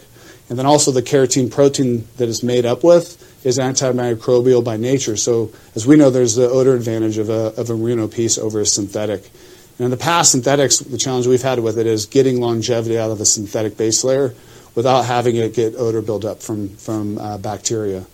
and 0.50 0.58
then 0.58 0.66
also 0.66 0.92
the 0.92 1.02
keratin 1.02 1.52
protein 1.52 2.08
that 2.18 2.30
it's 2.30 2.44
made 2.44 2.66
up 2.66 2.84
with 2.84 3.46
is 3.46 3.58
antimicrobial 3.58 4.64
by 4.64 4.78
nature. 4.78 5.18
So 5.18 5.52
as 5.76 5.88
we 5.88 5.96
know, 5.96 6.10
there's 6.10 6.36
the 6.36 6.50
odor 6.50 6.76
advantage 6.76 7.18
of 7.18 7.30
a, 7.30 7.54
of 7.60 7.70
a 7.70 7.76
merino 7.76 8.08
piece 8.08 8.38
over 8.38 8.60
a 8.60 8.66
synthetic. 8.66 9.30
And 9.78 9.86
in 9.86 9.92
the 9.92 9.98
past, 9.98 10.32
synthetics, 10.32 10.80
the 10.80 10.98
challenge 10.98 11.26
we've 11.26 11.42
had 11.42 11.60
with 11.60 11.80
it 11.80 11.88
is 11.88 12.06
getting 12.06 12.40
longevity 12.40 13.00
out 13.00 13.12
of 13.12 13.18
the 13.18 13.26
synthetic 13.26 13.78
base 13.78 14.04
layer 14.04 14.34
without 14.76 15.04
having 15.04 15.36
it 15.36 15.54
get 15.54 15.76
odor 15.76 16.02
buildup 16.02 16.42
from, 16.42 16.70
from 16.70 17.18
uh, 17.18 17.38
bacteria. 17.38 18.06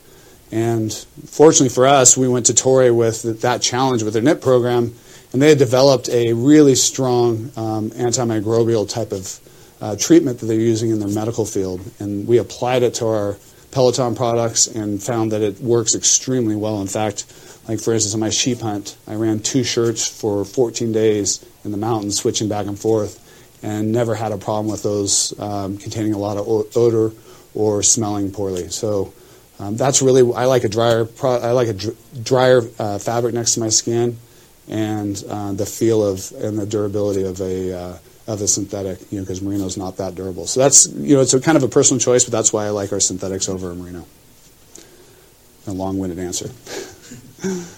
And 0.52 0.94
fortunately 0.94 1.74
for 1.74 1.86
us, 1.86 2.16
we 2.16 2.28
went 2.28 2.46
to 2.48 2.54
Toray 2.54 2.96
with 2.96 3.42
that 3.42 3.62
challenge 3.62 4.04
with 4.04 4.14
their 4.14 4.24
knit 4.24 4.42
program, 4.42 4.94
and 5.34 5.42
they 5.42 5.50
had 5.50 5.58
developed 5.58 6.10
a 6.10 6.34
really 6.34 6.76
strong 6.76 7.52
um, 7.58 7.92
antimicrobial 7.92 8.90
type 8.90 9.12
of 9.12 9.40
uh, 9.82 9.96
treatment 9.98 10.40
that 10.40 10.46
they're 10.46 10.60
using 10.60 10.90
in 10.90 11.00
their 11.00 11.10
medical 11.10 11.46
field. 11.46 11.82
And 12.00 12.28
we 12.28 12.38
applied 12.38 12.84
it 12.84 12.96
to 12.96 13.08
our 13.08 13.38
Peloton 13.72 14.16
products 14.16 14.68
and 14.68 15.04
found 15.04 15.34
that 15.34 15.42
it 15.42 15.60
works 15.60 15.94
extremely 15.94 16.56
well. 16.56 16.82
In 16.82 16.88
fact, 16.88 17.26
like 17.68 17.82
for 17.82 17.94
instance, 17.94 18.14
on 18.14 18.22
my 18.22 18.30
sheep 18.30 18.62
hunt, 18.62 18.98
I 19.06 19.16
ran 19.16 19.42
two 19.42 19.64
shirts 19.66 20.08
for 20.08 20.46
14 20.46 20.94
days 20.94 21.46
in 21.66 21.72
the 21.72 21.78
mountains, 21.78 22.18
switching 22.18 22.48
back 22.48 22.66
and 22.66 22.80
forth 22.80 23.27
and 23.64 23.92
never 23.92 24.16
had 24.16 24.32
a 24.32 24.38
problem 24.38 24.72
with 24.72 24.84
those 24.84 25.38
um, 25.40 25.78
containing 25.78 26.14
a 26.14 26.18
lot 26.18 26.38
of 26.38 26.48
odor 26.78 27.12
or 27.54 27.82
smelling 27.82 28.32
poorly. 28.32 28.70
So 28.70 29.14
um, 29.60 29.78
that's 29.78 30.02
really 30.02 30.22
I 30.36 30.46
like 30.46 30.64
a 30.64 30.70
drier 30.70 31.06
pro- 31.06 31.40
I 31.40 31.52
like 31.52 31.68
a 31.70 31.74
dr- 31.74 31.98
drier 32.24 32.62
uh, 32.78 33.00
fabric 33.00 33.34
next 33.34 33.56
to 33.56 33.60
my 33.60 33.70
skin, 33.70 34.18
and 34.68 35.22
uh, 35.28 35.54
the 35.54 35.66
feel 35.66 36.06
of 36.06 36.32
and 36.34 36.60
the 36.60 36.66
durability 36.66 37.24
of 37.24 37.42
a 37.42 37.74
uh, 37.74 37.98
of 38.28 38.42
a 38.42 38.48
synthetic. 38.48 39.00
You 39.12 39.20
know, 39.20 39.24
because 39.24 39.42
merino 39.42 39.66
is 39.66 39.78
not 39.78 39.98
that 39.98 40.14
durable. 40.14 40.46
So 40.46 40.60
that's 40.60 40.88
you 40.88 41.16
know 41.16 41.22
it's 41.22 41.34
a 41.34 41.42
kind 41.42 41.58
of 41.58 41.64
a 41.64 41.68
personal 41.68 42.00
choice, 42.00 42.24
but 42.24 42.32
that's 42.32 42.54
why 42.54 42.66
I 42.66 42.70
like 42.70 42.94
our 42.94 43.00
synthetics 43.00 43.50
over 43.50 43.72
a 43.72 43.76
merino. 43.76 44.06
A 45.66 45.72
long-winded 45.72 46.20
answer. 46.20 46.50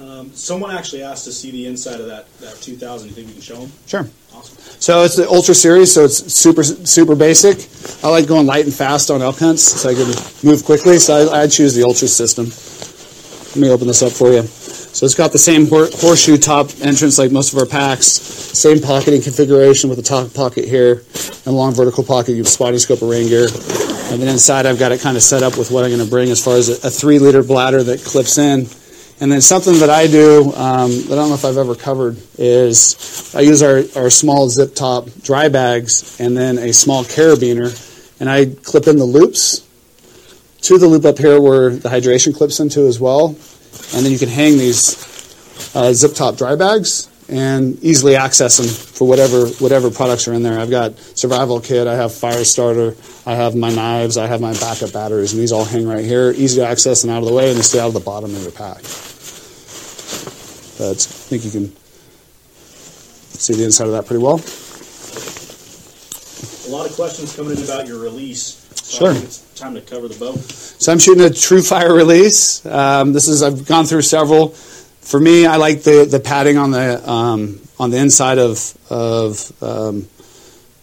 Um, 0.00 0.32
someone 0.32 0.74
actually 0.74 1.02
asked 1.02 1.24
to 1.26 1.32
see 1.32 1.50
the 1.50 1.66
inside 1.66 2.00
of 2.00 2.06
that, 2.06 2.32
that 2.38 2.56
2000. 2.62 3.08
You 3.08 3.14
think 3.14 3.26
we 3.26 3.34
can 3.34 3.42
show 3.42 3.56
them? 3.56 3.70
Sure. 3.86 4.08
Awesome. 4.32 4.56
So 4.80 5.04
it's 5.04 5.16
the 5.16 5.28
Ultra 5.28 5.54
Series, 5.54 5.92
so 5.92 6.04
it's 6.04 6.32
super 6.32 6.62
super 6.62 7.14
basic. 7.14 7.68
I 8.02 8.08
like 8.08 8.26
going 8.26 8.46
light 8.46 8.64
and 8.64 8.72
fast 8.72 9.10
on 9.10 9.20
elk 9.20 9.38
hunts, 9.38 9.62
so 9.62 9.90
I 9.90 9.94
can 9.94 10.06
move 10.42 10.64
quickly. 10.64 10.98
So 10.98 11.28
I, 11.28 11.42
I 11.42 11.46
choose 11.48 11.74
the 11.74 11.82
Ultra 11.82 12.08
system. 12.08 12.46
Let 13.50 13.56
me 13.56 13.70
open 13.70 13.86
this 13.86 14.02
up 14.02 14.12
for 14.12 14.32
you. 14.32 14.42
So 14.42 15.04
it's 15.04 15.14
got 15.14 15.32
the 15.32 15.38
same 15.38 15.66
horseshoe 15.68 16.38
top 16.38 16.70
entrance 16.80 17.18
like 17.18 17.30
most 17.30 17.52
of 17.52 17.58
our 17.58 17.66
packs. 17.66 18.06
Same 18.06 18.80
pocketing 18.80 19.20
configuration 19.20 19.90
with 19.90 19.98
the 19.98 20.04
top 20.04 20.32
pocket 20.32 20.64
here 20.64 21.02
and 21.44 21.54
long 21.54 21.74
vertical 21.74 22.04
pocket. 22.04 22.32
You 22.32 22.38
have 22.38 22.48
spotting 22.48 22.78
scope 22.78 23.02
or 23.02 23.10
rain 23.10 23.28
gear. 23.28 23.48
And 24.10 24.20
then 24.20 24.28
inside 24.28 24.66
I've 24.66 24.78
got 24.78 24.92
it 24.92 25.00
kind 25.00 25.16
of 25.16 25.22
set 25.22 25.42
up 25.42 25.58
with 25.58 25.70
what 25.70 25.84
I'm 25.84 25.90
going 25.90 26.02
to 26.02 26.10
bring 26.10 26.30
as 26.30 26.42
far 26.42 26.56
as 26.56 26.68
a, 26.68 26.86
a 26.86 26.90
three 26.90 27.18
liter 27.18 27.42
bladder 27.42 27.82
that 27.82 28.02
clips 28.02 28.38
in 28.38 28.66
and 29.20 29.30
then 29.30 29.42
something 29.42 29.78
that 29.80 29.90
I 29.90 30.06
do 30.06 30.52
um, 30.54 30.90
that 30.90 31.12
I 31.12 31.16
don't 31.16 31.28
know 31.28 31.34
if 31.34 31.44
I've 31.44 31.58
ever 31.58 31.74
covered 31.74 32.16
is 32.38 33.34
I 33.36 33.40
use 33.40 33.62
our, 33.62 33.82
our 33.96 34.08
small 34.08 34.48
zip 34.48 34.74
top 34.74 35.08
dry 35.22 35.48
bags 35.48 36.18
and 36.18 36.34
then 36.34 36.56
a 36.56 36.72
small 36.72 37.04
carabiner, 37.04 37.70
and 38.18 38.30
I 38.30 38.46
clip 38.46 38.86
in 38.86 38.96
the 38.96 39.04
loops 39.04 39.66
to 40.62 40.78
the 40.78 40.86
loop 40.86 41.04
up 41.04 41.18
here 41.18 41.40
where 41.40 41.70
the 41.70 41.90
hydration 41.90 42.34
clips 42.34 42.60
into 42.60 42.86
as 42.86 42.98
well. 42.98 43.36
And 43.94 44.04
then 44.04 44.10
you 44.10 44.18
can 44.18 44.28
hang 44.28 44.56
these 44.56 44.96
uh, 45.74 45.92
zip 45.92 46.14
top 46.14 46.36
dry 46.36 46.56
bags 46.56 47.08
and 47.28 47.82
easily 47.84 48.16
access 48.16 48.56
them 48.56 48.66
for 48.66 49.06
whatever 49.06 49.46
whatever 49.60 49.90
products 49.90 50.26
are 50.28 50.32
in 50.32 50.42
there. 50.42 50.58
I've 50.58 50.70
got 50.70 50.98
survival 50.98 51.60
kit, 51.60 51.86
I 51.86 51.94
have 51.94 52.14
fire 52.14 52.44
starter, 52.44 52.96
I 53.26 53.34
have 53.34 53.54
my 53.54 53.70
knives, 53.70 54.16
I 54.16 54.26
have 54.26 54.40
my 54.40 54.52
backup 54.54 54.92
batteries, 54.92 55.32
and 55.32 55.40
these 55.40 55.52
all 55.52 55.64
hang 55.64 55.86
right 55.86 56.04
here, 56.04 56.32
easy 56.32 56.60
to 56.60 56.66
access 56.66 57.04
and 57.04 57.12
out 57.12 57.22
of 57.22 57.28
the 57.28 57.34
way, 57.34 57.50
and 57.50 57.58
they 57.58 57.62
stay 57.62 57.78
out 57.78 57.88
of 57.88 57.94
the 57.94 58.00
bottom 58.00 58.34
of 58.34 58.42
your 58.42 58.50
pack. 58.50 58.82
But 60.80 60.92
I 60.92 60.94
think 60.94 61.44
you 61.44 61.50
can 61.50 61.76
see 63.36 63.52
the 63.52 63.64
inside 63.64 63.84
of 63.84 63.92
that 63.92 64.06
pretty 64.06 64.22
well. 64.22 64.36
A 66.66 66.72
lot 66.72 66.88
of 66.88 66.96
questions 66.96 67.36
coming 67.36 67.54
in 67.54 67.62
about 67.62 67.86
your 67.86 67.98
release. 67.98 68.66
So 68.76 68.98
Sure. 68.98 69.10
I 69.10 69.12
think 69.12 69.24
it's 69.26 69.60
time 69.60 69.74
to 69.74 69.82
cover 69.82 70.08
the 70.08 70.18
bow. 70.18 70.36
So 70.36 70.90
I'm 70.90 70.98
shooting 70.98 71.22
a 71.22 71.28
TruFire 71.28 71.94
release. 71.94 72.64
Um, 72.64 73.12
this 73.12 73.28
is 73.28 73.42
I've 73.42 73.66
gone 73.66 73.84
through 73.84 74.00
several. 74.00 74.48
For 74.48 75.20
me, 75.20 75.44
I 75.44 75.56
like 75.56 75.82
the, 75.82 76.08
the 76.10 76.18
padding 76.18 76.56
on 76.56 76.70
the 76.70 77.06
um, 77.06 77.60
on 77.78 77.90
the 77.90 77.98
inside 77.98 78.38
of 78.38 78.74
of 78.88 79.52
um, 79.62 80.08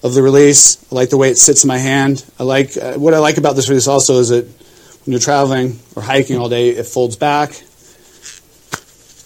of 0.04 0.14
the 0.14 0.22
release. 0.22 0.78
I 0.92 0.96
like 0.96 1.10
the 1.10 1.18
way 1.18 1.32
it 1.32 1.40
sits 1.40 1.64
in 1.64 1.70
my 1.70 1.80
hand. 1.80 2.24
I 2.38 2.44
like 2.44 2.78
uh, 2.78 3.00
what 3.00 3.16
I 3.16 3.18
like 3.18 3.40
about 3.40 3.56
this 3.56 3.68
release 3.68 3.88
also 3.88 4.20
is 4.20 4.30
that 4.30 4.46
when 4.46 5.12
you're 5.12 5.20
traveling 5.20 5.80
or 5.96 6.04
hiking 6.04 6.38
all 6.38 6.50
day, 6.50 6.70
it 6.70 6.86
folds 6.86 7.16
back. 7.16 7.64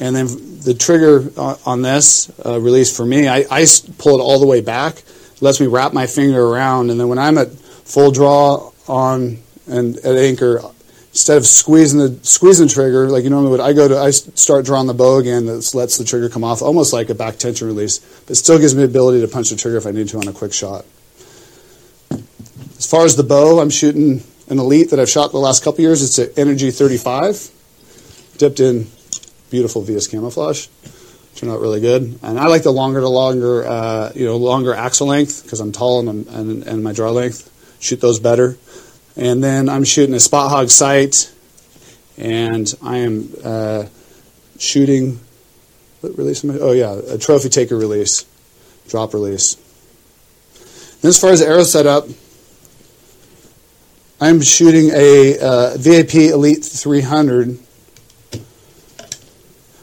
And 0.01 0.15
then 0.15 0.25
the 0.61 0.73
trigger 0.73 1.31
on, 1.37 1.83
this 1.83 2.31
uh, 2.43 2.59
release 2.59 2.95
for 2.95 3.05
me, 3.05 3.29
I 3.29 3.65
pull 3.99 4.19
it 4.19 4.23
all 4.23 4.39
the 4.39 4.47
way 4.47 4.59
back. 4.59 5.03
Lets 5.41 5.61
me 5.61 5.67
wrap 5.67 5.93
my 5.93 6.07
finger 6.07 6.43
around, 6.43 6.89
and 6.89 6.99
then 6.99 7.07
when 7.07 7.19
I'm 7.19 7.37
at 7.37 7.51
full 7.51 8.11
draw 8.11 8.71
on 8.87 9.37
and 9.67 9.97
at 9.97 10.15
anchor, 10.15 10.61
instead 11.11 11.37
of 11.37 11.45
squeezing 11.45 11.99
the 11.99 12.19
squeezing 12.23 12.67
the 12.67 12.73
trigger 12.73 13.09
like 13.09 13.23
you 13.23 13.29
normally 13.29 13.51
would, 13.51 13.59
I 13.59 13.73
go 13.73 13.87
to 13.87 13.97
I 13.97 14.09
start 14.11 14.65
drawing 14.65 14.87
the 14.87 14.93
bow 14.93 15.17
again. 15.17 15.45
That 15.45 15.73
lets 15.75 15.97
the 15.97 16.03
trigger 16.03 16.29
come 16.29 16.43
off, 16.43 16.61
almost 16.61 16.93
like 16.93 17.09
a 17.09 17.15
back 17.15 17.37
tension 17.37 17.67
release, 17.67 17.99
but 18.27 18.37
still 18.37 18.57
gives 18.59 18.75
me 18.75 18.81
the 18.81 18.89
ability 18.89 19.21
to 19.21 19.27
punch 19.27 19.51
the 19.51 19.55
trigger 19.55 19.77
if 19.77 19.85
I 19.85 19.91
need 19.91 20.09
to 20.09 20.17
on 20.17 20.27
a 20.27 20.33
quick 20.33 20.53
shot. 20.53 20.83
As 22.09 22.89
far 22.89 23.05
as 23.05 23.15
the 23.15 23.23
bow, 23.23 23.59
I'm 23.59 23.69
shooting 23.69 24.23
an 24.47 24.59
elite 24.59 24.89
that 24.89 24.99
I've 24.99 25.09
shot 25.09 25.31
the 25.31 25.37
last 25.37 25.63
couple 25.63 25.81
years. 25.81 26.03
It's 26.03 26.17
an 26.17 26.31
Energy 26.37 26.71
35, 26.71 27.51
dipped 28.37 28.59
in 28.59 28.87
beautiful 29.51 29.83
VS 29.83 30.07
camouflage. 30.07 30.67
Turned 31.35 31.51
out 31.51 31.61
really 31.61 31.79
good, 31.79 32.19
and 32.23 32.39
I 32.39 32.47
like 32.47 32.63
the 32.63 32.71
longer 32.71 32.99
to 32.99 33.07
longer, 33.07 33.65
uh, 33.65 34.11
you 34.15 34.25
know, 34.25 34.35
longer 34.35 34.73
axle 34.73 35.07
length 35.07 35.43
because 35.43 35.59
I'm 35.59 35.71
tall 35.71 35.99
and, 35.99 36.09
I'm, 36.09 36.35
and 36.35 36.63
and 36.63 36.83
my 36.83 36.91
draw 36.91 37.11
length. 37.11 37.49
Shoot 37.79 38.01
those 38.01 38.19
better, 38.19 38.57
and 39.15 39.41
then 39.41 39.69
I'm 39.69 39.85
shooting 39.85 40.13
a 40.13 40.19
Spot 40.19 40.51
Hogg 40.51 40.69
sight, 40.69 41.31
and 42.17 42.73
I 42.81 42.97
am 42.97 43.29
uh, 43.43 43.85
shooting. 44.59 45.21
What 46.01 46.17
release? 46.17 46.43
Oh 46.43 46.73
yeah, 46.73 46.99
a 47.13 47.17
trophy 47.17 47.47
taker 47.47 47.77
release, 47.77 48.25
drop 48.89 49.13
release. 49.13 49.55
And 51.01 51.05
as 51.05 51.19
far 51.19 51.31
as 51.31 51.41
arrow 51.41 51.63
setup, 51.63 52.07
I'm 54.19 54.41
shooting 54.41 54.91
a 54.93 55.39
uh, 55.39 55.77
VAP 55.77 56.13
Elite 56.13 56.63
300 56.65 57.57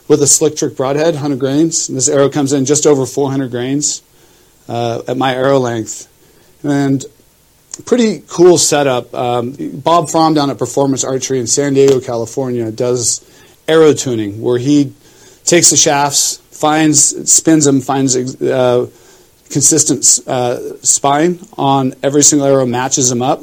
with 0.09 0.23
a 0.23 0.27
slick 0.27 0.57
trick 0.57 0.77
broadhead, 0.77 1.15
100 1.15 1.39
grains. 1.39 1.89
And 1.89 1.97
this 1.97 2.09
arrow 2.09 2.29
comes 2.29 2.53
in 2.53 2.65
just 2.65 2.87
over 2.87 3.07
400 3.07 3.51
grains 3.51 4.03
uh, 4.69 5.03
at 5.07 5.17
my 5.17 5.35
arrow 5.35 5.59
length. 5.59 6.09
And 6.65 7.05
pretty 7.85 8.25
cool 8.27 8.59
setup. 8.59 9.15
Um, 9.15 9.55
Bob 9.75 10.11
Fromm 10.11 10.35
down 10.35 10.51
at 10.51 10.59
Performance 10.59 11.05
Archery 11.05 11.39
in 11.39 11.47
San 11.47 11.75
Diego, 11.75 12.01
California, 12.01 12.73
does 12.73 13.25
arrow 13.69 13.93
tuning 13.93 14.41
where 14.41 14.59
he 14.59 14.93
takes 15.45 15.71
the 15.71 15.77
shafts, 15.77 16.39
finds, 16.51 17.31
spins 17.31 17.65
them, 17.65 17.81
finds 17.81 18.17
uh, 18.17 18.89
consistent 19.51 20.27
uh, 20.27 20.77
spine 20.83 21.39
on 21.57 21.95
every 22.03 22.23
single 22.23 22.47
arrow, 22.47 22.67
matches 22.67 23.09
them 23.09 23.23
up, 23.23 23.43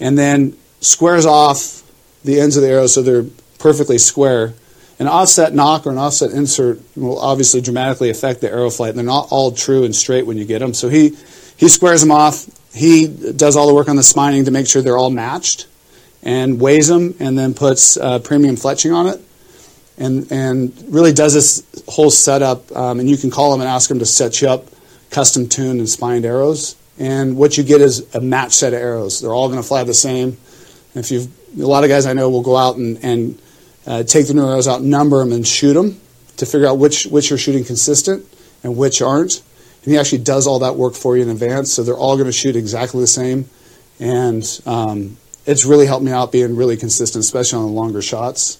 and 0.00 0.18
then 0.18 0.56
squares 0.80 1.26
off 1.26 1.82
the 2.24 2.40
ends 2.40 2.56
of 2.56 2.62
the 2.62 2.68
arrow 2.68 2.86
so 2.86 3.02
they're 3.02 3.26
perfectly 3.58 3.98
square. 3.98 4.54
An 5.02 5.08
offset 5.08 5.52
knock 5.52 5.84
or 5.84 5.90
an 5.90 5.98
offset 5.98 6.30
insert 6.30 6.78
will 6.94 7.18
obviously 7.18 7.60
dramatically 7.60 8.08
affect 8.08 8.40
the 8.40 8.48
arrow 8.48 8.70
flight. 8.70 8.94
They're 8.94 9.02
not 9.02 9.26
all 9.32 9.50
true 9.50 9.82
and 9.82 9.92
straight 9.96 10.26
when 10.26 10.38
you 10.38 10.44
get 10.44 10.60
them. 10.60 10.74
So 10.74 10.88
he, 10.88 11.16
he 11.56 11.68
squares 11.68 12.02
them 12.02 12.12
off. 12.12 12.46
He 12.72 13.08
does 13.08 13.56
all 13.56 13.66
the 13.66 13.74
work 13.74 13.88
on 13.88 13.96
the 13.96 14.04
spining 14.04 14.44
to 14.44 14.52
make 14.52 14.68
sure 14.68 14.80
they're 14.80 14.96
all 14.96 15.10
matched 15.10 15.66
and 16.22 16.60
weighs 16.60 16.86
them 16.86 17.16
and 17.18 17.36
then 17.36 17.52
puts 17.52 17.96
uh, 17.96 18.20
premium 18.20 18.54
fletching 18.54 18.94
on 18.94 19.08
it 19.08 19.20
and, 19.98 20.30
and 20.30 20.72
really 20.86 21.12
does 21.12 21.34
this 21.34 21.66
whole 21.88 22.12
setup. 22.12 22.70
Um, 22.70 23.00
and 23.00 23.10
you 23.10 23.16
can 23.16 23.32
call 23.32 23.52
him 23.52 23.60
and 23.60 23.68
ask 23.68 23.90
him 23.90 23.98
to 23.98 24.06
set 24.06 24.40
you 24.40 24.50
up 24.50 24.66
custom 25.10 25.48
tuned 25.48 25.80
and 25.80 25.88
spined 25.88 26.24
arrows. 26.24 26.76
And 26.96 27.36
what 27.36 27.58
you 27.58 27.64
get 27.64 27.80
is 27.80 28.14
a 28.14 28.20
matched 28.20 28.52
set 28.52 28.72
of 28.72 28.78
arrows. 28.78 29.20
They're 29.20 29.34
all 29.34 29.48
going 29.48 29.60
to 29.60 29.66
fly 29.66 29.82
the 29.82 29.94
same. 29.94 30.36
If 30.94 31.10
you've, 31.10 31.26
a 31.60 31.66
lot 31.66 31.82
of 31.82 31.90
guys 31.90 32.06
I 32.06 32.12
know 32.12 32.30
will 32.30 32.42
go 32.42 32.56
out 32.56 32.76
and, 32.76 33.02
and 33.02 33.41
uh, 33.86 34.02
take 34.02 34.26
the 34.26 34.34
new 34.34 34.46
arrows 34.46 34.68
out, 34.68 34.82
number 34.82 35.18
them, 35.18 35.32
and 35.32 35.46
shoot 35.46 35.74
them 35.74 36.00
to 36.36 36.46
figure 36.46 36.66
out 36.66 36.78
which 36.78 37.06
which 37.06 37.32
are 37.32 37.38
shooting 37.38 37.64
consistent 37.64 38.26
and 38.62 38.76
which 38.76 39.02
aren't. 39.02 39.42
And 39.84 39.92
he 39.92 39.98
actually 39.98 40.18
does 40.18 40.46
all 40.46 40.60
that 40.60 40.76
work 40.76 40.94
for 40.94 41.16
you 41.16 41.22
in 41.22 41.28
advance, 41.28 41.72
so 41.72 41.82
they're 41.82 41.96
all 41.96 42.16
going 42.16 42.26
to 42.26 42.32
shoot 42.32 42.54
exactly 42.54 43.00
the 43.00 43.06
same. 43.06 43.48
And 43.98 44.44
um, 44.64 45.16
it's 45.44 45.64
really 45.64 45.86
helped 45.86 46.04
me 46.04 46.12
out 46.12 46.30
being 46.30 46.56
really 46.56 46.76
consistent, 46.76 47.24
especially 47.24 47.58
on 47.58 47.66
the 47.66 47.72
longer 47.72 48.02
shots. 48.02 48.58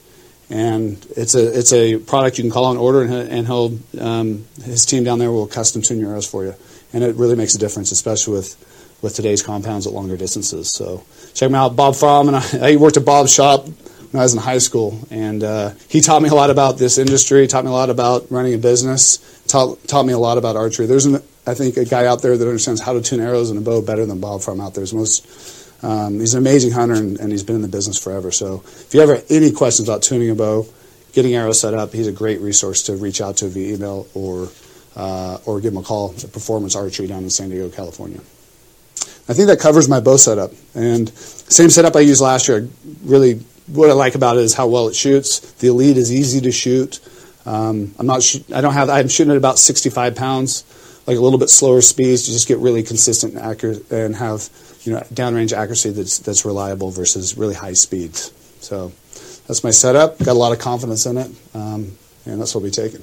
And 0.51 1.05
it's 1.17 1.35
a 1.35 1.59
it's 1.59 1.73
a 1.73 1.99
product 1.99 2.39
you 2.39 2.45
can 2.45 2.51
call 2.51 2.67
on 2.67 2.77
order, 2.77 3.03
and 3.03 3.47
he'll 3.47 3.79
um, 4.01 4.45
his 4.63 4.85
team 4.85 5.05
down 5.05 5.19
there 5.19 5.31
will 5.31 5.47
custom 5.47 5.81
tune 5.81 5.99
your 5.99 6.11
arrows 6.11 6.27
for 6.27 6.45
you, 6.45 6.55
and 6.93 7.03
it 7.03 7.17
really 7.17 7.37
makes 7.37 7.55
a 7.55 7.59
difference, 7.59 7.91
especially 7.91 8.35
with 8.35 8.99
with 9.01 9.15
today's 9.15 9.43
compounds 9.43 9.87
at 9.87 9.93
longer 9.93 10.17
distances. 10.17 10.71
So 10.71 11.05
check 11.33 11.49
him 11.49 11.55
out, 11.55 11.75
Bob 11.75 11.97
Fromm, 11.97 12.29
and 12.29 12.37
I, 12.37 12.73
I 12.73 12.77
worked 12.77 12.97
at 12.97 13.05
Bob's 13.05 13.33
shop 13.33 13.67
when 14.13 14.21
I 14.21 14.25
was 14.25 14.35
in 14.35 14.41
high 14.41 14.59
school, 14.59 14.99
and 15.11 15.43
uh, 15.43 15.71
he 15.89 16.01
taught 16.01 16.23
me 16.23 16.29
a 16.29 16.35
lot 16.35 16.51
about 16.51 16.79
this 16.79 16.99
industry, 16.99 17.47
taught 17.47 17.65
me 17.65 17.71
a 17.71 17.75
lot 17.75 17.91
about 17.91 18.31
running 18.31 18.55
a 18.55 18.59
business, 18.59 19.19
taught 19.49 19.83
taught 19.89 20.05
me 20.05 20.13
a 20.13 20.19
lot 20.19 20.39
about 20.39 20.55
archery. 20.55 20.87
There's 20.87 21.07
an, 21.07 21.17
I 21.47 21.55
think 21.55 21.77
a 21.77 21.85
guy 21.85 22.07
out 22.07 22.23
there 22.23 22.37
that 22.37 22.47
understands 22.47 22.81
how 22.81 22.93
to 22.93 23.01
tune 23.01 23.21
arrows 23.21 23.51
and 23.51 23.59
a 23.59 23.63
bow 23.63 23.83
better 23.83 24.07
than 24.07 24.21
Bob 24.21 24.43
Fromm 24.43 24.61
out 24.61 24.75
there. 24.75 24.83
He's 24.83 24.95
most 24.95 25.83
um, 25.83 26.21
he's 26.21 26.35
an 26.35 26.39
amazing 26.39 26.73
hunter, 26.73 26.95
and, 26.95 27.19
and 27.19 27.33
he's 27.33 27.43
been 27.43 27.57
in 27.57 27.63
the 27.63 27.69
business 27.69 27.99
forever. 27.99 28.31
So 28.31 28.63
if 28.65 28.95
you 28.95 29.01
ever 29.01 29.17
have 29.17 29.25
any 29.31 29.51
questions 29.51 29.89
about 29.89 30.03
tuning 30.03 30.31
a 30.31 30.35
bow, 30.35 30.67
getting 31.13 31.35
arrows 31.35 31.61
set 31.61 31.75
up, 31.75 31.93
he's 31.93 32.07
a 32.07 32.13
great 32.13 32.41
resource 32.41 32.85
to 32.85 32.97
reach 32.97 33.21
out 33.21 33.39
to 33.39 33.49
via 33.49 33.75
email 33.75 34.07
or 34.15 34.49
uh, 34.95 35.39
or 35.47 35.61
give 35.61 35.73
him 35.73 35.79
a 35.79 35.83
call 35.83 36.15
at 36.23 36.33
Performance 36.33 36.77
Archery 36.77 37.07
down 37.07 37.25
in 37.25 37.31
San 37.31 37.49
Diego, 37.49 37.71
California. 37.71 38.21
I 39.29 39.35
think 39.35 39.47
that 39.49 39.61
covers 39.61 39.89
my 39.89 40.01
bow 40.01 40.17
setup. 40.17 40.53
And 40.75 41.09
same 41.09 41.71
setup 41.71 41.97
I 41.97 42.01
used 42.01 42.21
last 42.21 42.49
year. 42.49 42.59
I 42.59 42.69
really, 43.05 43.41
what 43.67 43.91
I 43.91 43.93
like 43.93 44.15
about 44.15 44.37
it 44.37 44.43
is 44.43 44.55
how 44.55 44.67
well 44.67 44.89
it 44.89 44.95
shoots. 44.95 45.41
The 45.55 45.69
Elite 45.69 45.97
is 45.97 46.13
easy 46.13 46.41
to 46.43 46.53
shoot. 46.53 47.01
Um, 47.45 47.95
I'm 47.99 48.07
not. 48.07 48.23
Sh- 48.23 48.41
I 48.55 48.61
don't 48.61 48.75
have. 48.75 48.89
I'm 48.89 49.09
shooting 49.09 49.33
at 49.33 49.37
about 49.37 49.59
65 49.59 50.15
pounds, 50.15 50.65
like 51.07 51.17
a 51.17 51.21
little 51.21 51.39
bit 51.39 51.51
slower 51.51 51.81
speeds 51.81 52.25
to 52.27 52.31
just 52.31 52.49
get 52.49 52.59
really 52.59 52.83
consistent 52.83 53.35
and 53.35 53.43
accurate 53.43 53.91
and 53.91 54.15
have 54.17 54.49
you 54.85 54.93
know 54.93 55.01
downrange 55.13 55.53
accuracy 55.53 55.91
that's 55.91 56.19
that's 56.19 56.45
reliable 56.45 56.91
versus 56.91 57.37
really 57.37 57.55
high 57.55 57.73
speeds. 57.73 58.33
So 58.61 58.93
that's 59.47 59.65
my 59.65 59.71
setup. 59.71 60.19
Got 60.19 60.29
a 60.29 60.35
lot 60.35 60.53
of 60.53 60.59
confidence 60.59 61.07
in 61.07 61.19
it, 61.19 61.31
um, 61.55 61.97
and 62.27 62.41
that's 62.41 62.55
what 62.55 62.63
we'll 62.63 62.71
be 62.71 62.75
taking. 62.75 63.03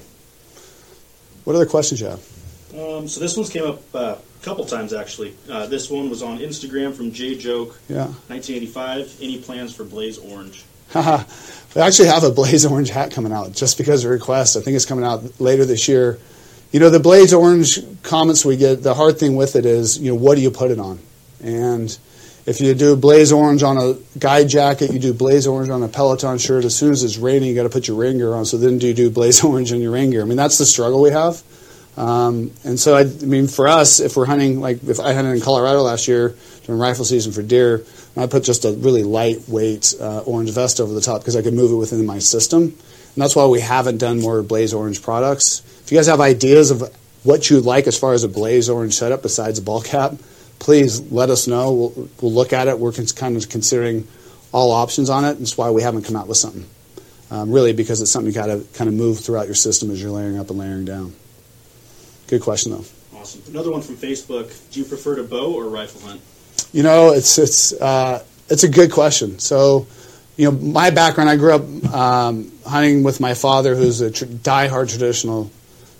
What 1.44 1.56
other 1.56 1.66
questions 1.66 2.00
you 2.00 2.06
have? 2.06 2.20
Um, 2.74 3.08
so 3.08 3.20
this 3.20 3.36
one's 3.36 3.50
came 3.50 3.66
up 3.66 3.80
uh, 3.94 4.16
couple 4.42 4.64
times 4.64 4.92
actually. 4.92 5.34
Uh, 5.50 5.66
this 5.66 5.90
one 5.90 6.08
was 6.10 6.22
on 6.22 6.38
Instagram 6.38 6.94
from 6.94 7.12
J 7.12 7.36
Joke, 7.36 7.78
Yeah. 7.88 8.06
1985. 8.28 9.18
Any 9.20 9.38
plans 9.38 9.74
for 9.74 9.84
Blaze 9.84 10.18
Orange? 10.18 10.64
Haha. 10.90 11.24
we 11.74 11.82
actually 11.82 12.08
have 12.08 12.24
a 12.24 12.30
Blaze 12.30 12.66
Orange 12.66 12.90
hat 12.90 13.12
coming 13.12 13.32
out 13.32 13.52
just 13.52 13.78
because 13.78 14.04
of 14.04 14.10
request. 14.10 14.56
I 14.56 14.60
think 14.60 14.74
it's 14.76 14.86
coming 14.86 15.04
out 15.04 15.40
later 15.40 15.64
this 15.64 15.86
year. 15.88 16.18
You 16.72 16.80
know, 16.80 16.90
the 16.90 17.00
Blaze 17.00 17.32
Orange 17.34 17.78
comments 18.02 18.44
we 18.44 18.56
get, 18.56 18.82
the 18.82 18.94
hard 18.94 19.18
thing 19.18 19.36
with 19.36 19.56
it 19.56 19.66
is, 19.66 19.98
you 19.98 20.10
know, 20.10 20.16
what 20.16 20.36
do 20.36 20.40
you 20.40 20.50
put 20.50 20.70
it 20.70 20.78
on? 20.78 20.98
And 21.42 21.96
if 22.46 22.60
you 22.60 22.74
do 22.74 22.96
Blaze 22.96 23.32
Orange 23.32 23.62
on 23.62 23.76
a 23.76 23.94
guide 24.18 24.48
jacket, 24.48 24.92
you 24.92 24.98
do 24.98 25.12
Blaze 25.12 25.46
Orange 25.46 25.68
on 25.70 25.82
a 25.82 25.88
Peloton 25.88 26.38
shirt, 26.38 26.64
as 26.64 26.76
soon 26.76 26.92
as 26.92 27.02
it's 27.04 27.18
raining, 27.18 27.48
you 27.48 27.54
got 27.54 27.64
to 27.64 27.68
put 27.70 27.86
your 27.88 27.96
rain 27.96 28.18
gear 28.18 28.34
on. 28.34 28.44
So 28.44 28.56
then 28.56 28.78
do 28.78 28.86
you 28.88 28.94
do 28.94 29.10
Blaze 29.10 29.42
Orange 29.44 29.72
in 29.72 29.80
your 29.80 29.92
rain 29.92 30.10
gear? 30.10 30.22
I 30.22 30.24
mean, 30.24 30.36
that's 30.36 30.58
the 30.58 30.66
struggle 30.66 31.02
we 31.02 31.10
have. 31.10 31.42
Um, 32.00 32.52
and 32.64 32.80
so, 32.80 32.96
I, 32.96 33.00
I 33.02 33.26
mean, 33.26 33.46
for 33.46 33.68
us, 33.68 34.00
if 34.00 34.16
we're 34.16 34.24
hunting, 34.24 34.62
like 34.62 34.82
if 34.84 35.00
I 35.00 35.12
hunted 35.12 35.32
in 35.32 35.42
Colorado 35.42 35.82
last 35.82 36.08
year 36.08 36.34
during 36.64 36.80
rifle 36.80 37.04
season 37.04 37.30
for 37.30 37.42
deer, 37.42 37.84
I 38.16 38.26
put 38.26 38.42
just 38.42 38.64
a 38.64 38.72
really 38.72 39.04
lightweight 39.04 39.94
uh, 40.00 40.20
orange 40.20 40.50
vest 40.50 40.80
over 40.80 40.94
the 40.94 41.02
top 41.02 41.20
because 41.20 41.36
I 41.36 41.42
could 41.42 41.52
move 41.52 41.72
it 41.72 41.76
within 41.76 42.06
my 42.06 42.18
system. 42.18 42.62
And 42.62 43.16
that's 43.16 43.36
why 43.36 43.44
we 43.46 43.60
haven't 43.60 43.98
done 43.98 44.18
more 44.18 44.42
Blaze 44.42 44.72
Orange 44.72 45.02
products. 45.02 45.60
If 45.82 45.92
you 45.92 45.98
guys 45.98 46.06
have 46.06 46.22
ideas 46.22 46.70
of 46.70 46.82
what 47.22 47.50
you'd 47.50 47.66
like 47.66 47.86
as 47.86 47.98
far 47.98 48.14
as 48.14 48.24
a 48.24 48.28
Blaze 48.28 48.70
Orange 48.70 48.94
setup 48.94 49.20
besides 49.20 49.58
a 49.58 49.62
ball 49.62 49.82
cap, 49.82 50.14
please 50.58 51.12
let 51.12 51.28
us 51.28 51.46
know. 51.46 51.72
We'll, 51.72 52.08
we'll 52.22 52.32
look 52.32 52.54
at 52.54 52.66
it. 52.66 52.78
We're 52.78 52.92
kind 52.92 53.36
of 53.36 53.48
considering 53.50 54.08
all 54.52 54.72
options 54.72 55.10
on 55.10 55.26
it. 55.26 55.34
That's 55.34 55.58
why 55.58 55.70
we 55.70 55.82
haven't 55.82 56.04
come 56.04 56.16
out 56.16 56.28
with 56.28 56.38
something. 56.38 56.66
Um, 57.30 57.52
really, 57.52 57.74
because 57.74 58.00
it's 58.00 58.10
something 58.10 58.32
you 58.32 58.34
got 58.34 58.46
to 58.46 58.66
kind 58.72 58.88
of 58.88 58.94
move 58.94 59.20
throughout 59.20 59.46
your 59.46 59.54
system 59.54 59.90
as 59.90 60.00
you're 60.00 60.10
layering 60.10 60.38
up 60.38 60.48
and 60.48 60.58
layering 60.58 60.86
down. 60.86 61.14
Good 62.30 62.42
question, 62.42 62.72
though. 62.72 62.84
Awesome. 63.18 63.42
Another 63.48 63.72
one 63.72 63.82
from 63.82 63.96
Facebook. 63.96 64.48
Do 64.70 64.78
you 64.80 64.86
prefer 64.86 65.16
to 65.16 65.24
bow 65.24 65.52
or 65.52 65.68
rifle 65.68 66.00
hunt? 66.08 66.20
You 66.72 66.84
know, 66.84 67.12
it's 67.12 67.38
it's 67.38 67.72
uh, 67.72 68.22
it's 68.48 68.62
a 68.62 68.68
good 68.68 68.92
question. 68.92 69.40
So, 69.40 69.88
you 70.36 70.50
know, 70.50 70.56
my 70.56 70.90
background, 70.90 71.28
I 71.28 71.36
grew 71.36 71.52
up 71.52 71.92
um, 71.92 72.52
hunting 72.64 73.02
with 73.02 73.20
my 73.20 73.34
father, 73.34 73.74
who's 73.74 74.00
a 74.00 74.12
tr- 74.12 74.26
die-hard 74.26 74.88
traditional 74.88 75.50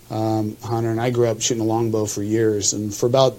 um, 0.09 0.57
hunter, 0.62 0.90
and 0.90 1.01
I 1.01 1.11
grew 1.11 1.27
up 1.27 1.40
shooting 1.40 1.62
a 1.62 1.66
longbow 1.66 2.07
for 2.07 2.23
years. 2.23 2.73
And 2.73 2.95
for 2.95 3.07
about 3.07 3.37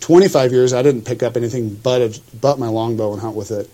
25 0.00 0.52
years, 0.52 0.72
I 0.72 0.82
didn't 0.82 1.02
pick 1.02 1.22
up 1.22 1.36
anything 1.36 1.74
but 1.74 2.00
a, 2.00 2.20
but 2.40 2.58
my 2.58 2.68
longbow 2.68 3.12
and 3.12 3.20
hunt 3.20 3.36
with 3.36 3.50
it. 3.50 3.68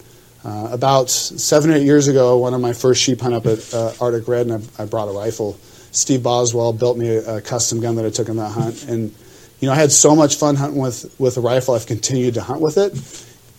Uh, 0.45 0.69
about 0.71 1.11
seven 1.11 1.71
or 1.71 1.75
eight 1.75 1.85
years 1.85 2.09
ago, 2.09 2.39
one 2.39 2.55
of 2.55 2.61
my 2.61 2.73
first 2.73 3.03
sheep 3.03 3.21
hunt 3.21 3.35
up 3.35 3.47
at 3.47 3.75
uh, 3.75 3.93
Arctic 4.01 4.29
Red, 4.29 4.47
and 4.47 4.69
I, 4.79 4.83
I, 4.83 4.87
brought 4.87 5.09
a 5.09 5.13
rifle. 5.13 5.59
Steve 5.97 6.23
Boswell 6.23 6.73
built 6.73 6.99
me 6.99 7.09
a, 7.09 7.37
a, 7.37 7.41
custom 7.41 7.81
gun 7.81 7.97
that 7.97 8.05
I 8.05 8.11
took 8.11 8.29
on 8.29 8.37
that 8.37 8.51
hunt, 8.51 8.85
and 8.85 9.15
you 9.61 9.67
know 9.67 9.73
I 9.73 9.77
had 9.77 9.91
so 9.91 10.15
much 10.15 10.37
fun 10.37 10.55
hunting 10.55 10.81
with 10.81 11.15
with 11.19 11.37
a 11.37 11.41
rifle. 11.41 11.75
I've 11.75 11.87
continued 11.87 12.35
to 12.35 12.43
hunt 12.43 12.61
with 12.61 12.77
it, 12.77 12.93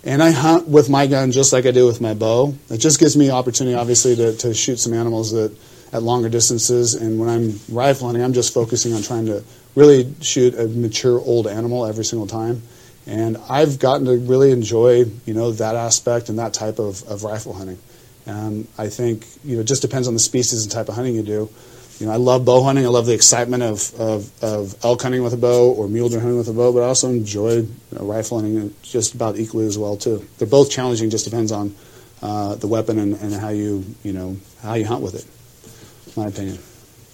and 0.07 0.21
I 0.21 0.31
hunt 0.31 0.67
with 0.67 0.89
my 0.89 1.07
gun 1.07 1.31
just 1.31 1.51
like 1.51 1.65
I 1.65 1.71
do 1.71 1.87
with 1.87 1.99
my 1.99 2.13
bow. 2.13 2.53
It 2.69 2.77
just 2.77 2.99
gives 2.99 3.17
me 3.17 3.31
opportunity, 3.31 3.75
obviously, 3.75 4.15
to, 4.15 4.35
to 4.37 4.53
shoot 4.53 4.79
some 4.79 4.93
animals 4.93 5.31
that 5.31 5.51
at 5.91 6.03
longer 6.03 6.29
distances. 6.29 6.95
And 6.95 7.19
when 7.19 7.29
I'm 7.29 7.59
rifle 7.69 8.07
hunting, 8.07 8.23
I'm 8.23 8.33
just 8.33 8.53
focusing 8.53 8.93
on 8.93 9.01
trying 9.01 9.25
to 9.27 9.43
really 9.75 10.13
shoot 10.21 10.53
a 10.55 10.67
mature 10.67 11.19
old 11.19 11.47
animal 11.47 11.85
every 11.85 12.05
single 12.05 12.27
time. 12.27 12.61
And 13.05 13.37
I've 13.49 13.79
gotten 13.79 14.05
to 14.05 14.17
really 14.17 14.51
enjoy, 14.51 15.05
you 15.25 15.33
know, 15.33 15.51
that 15.53 15.75
aspect 15.75 16.29
and 16.29 16.39
that 16.39 16.53
type 16.53 16.77
of, 16.77 17.03
of 17.07 17.23
rifle 17.23 17.53
hunting. 17.53 17.79
Um, 18.27 18.67
I 18.77 18.89
think, 18.89 19.25
you 19.45 19.55
know, 19.55 19.61
it 19.61 19.65
just 19.65 19.81
depends 19.81 20.07
on 20.07 20.13
the 20.13 20.19
species 20.19 20.63
and 20.63 20.71
type 20.71 20.89
of 20.89 20.95
hunting 20.95 21.15
you 21.15 21.23
do. 21.23 21.49
You 21.99 22.05
know, 22.05 22.11
I 22.11 22.17
love 22.17 22.45
bow 22.45 22.63
hunting. 22.63 22.85
I 22.85 22.89
love 22.89 23.07
the 23.07 23.13
excitement 23.13 23.63
of, 23.63 23.93
of, 23.99 24.43
of 24.43 24.75
elk 24.85 25.01
hunting 25.01 25.23
with 25.23 25.33
a 25.33 25.37
bow 25.37 25.71
or 25.71 25.87
mule 25.87 26.09
deer 26.09 26.19
hunting 26.19 26.37
with 26.37 26.47
a 26.47 26.53
bow, 26.53 26.71
but 26.71 26.83
I 26.83 26.87
also 26.87 27.09
enjoy 27.09 27.55
you 27.57 27.69
know, 27.91 28.05
rifle 28.05 28.39
hunting 28.39 28.73
just 28.83 29.15
about 29.15 29.37
equally 29.37 29.65
as 29.65 29.77
well 29.77 29.97
too. 29.97 30.27
They're 30.37 30.47
both 30.47 30.69
challenging. 30.69 31.09
Just 31.09 31.25
depends 31.25 31.51
on 31.51 31.75
uh, 32.21 32.55
the 32.55 32.67
weapon 32.67 32.99
and, 32.99 33.15
and 33.15 33.33
how 33.33 33.49
you 33.49 33.83
you 34.03 34.13
know 34.13 34.37
how 34.61 34.75
you 34.75 34.85
hunt 34.85 35.01
with 35.01 35.15
it. 35.15 35.25
My 36.15 36.27
opinion. 36.27 36.59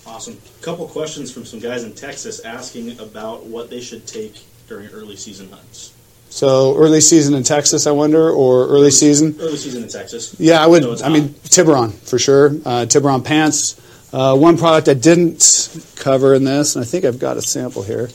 Awesome. 0.06 0.38
A 0.60 0.64
couple 0.64 0.88
questions 0.88 1.32
from 1.32 1.46
some 1.46 1.60
guys 1.60 1.84
in 1.84 1.94
Texas 1.94 2.42
asking 2.42 3.00
about 3.00 3.46
what 3.46 3.70
they 3.70 3.80
should 3.80 4.06
take 4.06 4.46
during 4.68 4.90
early 4.90 5.16
season 5.16 5.50
hunts. 5.50 5.94
So 6.30 6.76
early 6.78 7.00
season 7.00 7.36
in 7.36 7.44
Texas, 7.44 7.86
I 7.86 7.92
wonder, 7.92 8.30
or 8.32 8.68
early 8.68 8.92
season? 8.92 9.36
Early 9.40 9.56
season 9.56 9.84
in 9.84 9.90
Texas. 9.90 10.36
Yeah, 10.40 10.64
I 10.64 10.68
would. 10.68 11.02
I 11.04 11.10
mean, 11.10 11.36
Tiburon 11.44 11.92
for 11.92 12.18
sure. 12.18 12.52
Uh, 12.66 12.86
Tiburon 12.86 13.24
pants. 13.24 13.80
Uh, 14.14 14.38
one 14.38 14.58
product 14.58 14.88
I 14.88 14.94
didn't 14.94 15.70
cover 15.96 16.36
in 16.36 16.44
this, 16.44 16.76
and 16.76 16.86
I 16.86 16.88
think 16.88 17.04
I've 17.04 17.20
got 17.20 17.36
a 17.36 17.42
sample 17.42 17.82
here. 17.82 18.10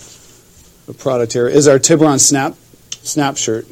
A 0.88 0.94
product 0.94 1.32
here 1.32 1.48
is 1.48 1.66
our 1.66 1.78
Tiburon 1.80 2.20
Snap 2.20 2.54
Snap 3.02 3.37
shirt. 3.37 3.66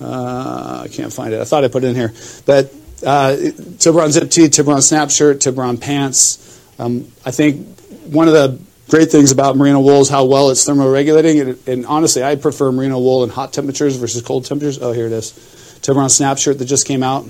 Uh, 0.00 0.82
I 0.84 0.88
can't 0.88 1.12
find 1.12 1.32
it. 1.32 1.40
I 1.40 1.44
thought 1.44 1.64
I 1.64 1.68
put 1.68 1.82
it 1.82 1.88
in 1.88 1.94
here, 1.94 2.12
but 2.44 2.72
uh, 3.04 3.36
Tiburon 3.78 4.10
zip 4.10 4.30
tee, 4.30 4.48
Tiburon 4.48 4.82
snap 4.82 5.10
shirt, 5.10 5.40
Tiburon 5.40 5.78
pants. 5.78 6.60
Um, 6.78 7.10
I 7.24 7.30
think 7.30 7.66
one 8.06 8.28
of 8.28 8.34
the 8.34 8.60
great 8.88 9.10
things 9.10 9.32
about 9.32 9.56
merino 9.56 9.80
wool 9.80 10.00
is 10.00 10.08
how 10.08 10.24
well 10.24 10.50
it's 10.50 10.64
thermoregulating. 10.68 11.40
And, 11.40 11.68
and 11.68 11.86
honestly, 11.86 12.22
I 12.22 12.36
prefer 12.36 12.70
merino 12.72 12.98
wool 12.98 13.24
in 13.24 13.30
hot 13.30 13.52
temperatures 13.52 13.96
versus 13.96 14.22
cold 14.22 14.44
temperatures. 14.44 14.78
Oh, 14.80 14.92
here 14.92 15.06
it 15.06 15.12
is. 15.12 15.78
Tiburon 15.82 16.10
snap 16.10 16.38
shirt 16.38 16.58
that 16.58 16.64
just 16.64 16.86
came 16.86 17.02
out. 17.02 17.26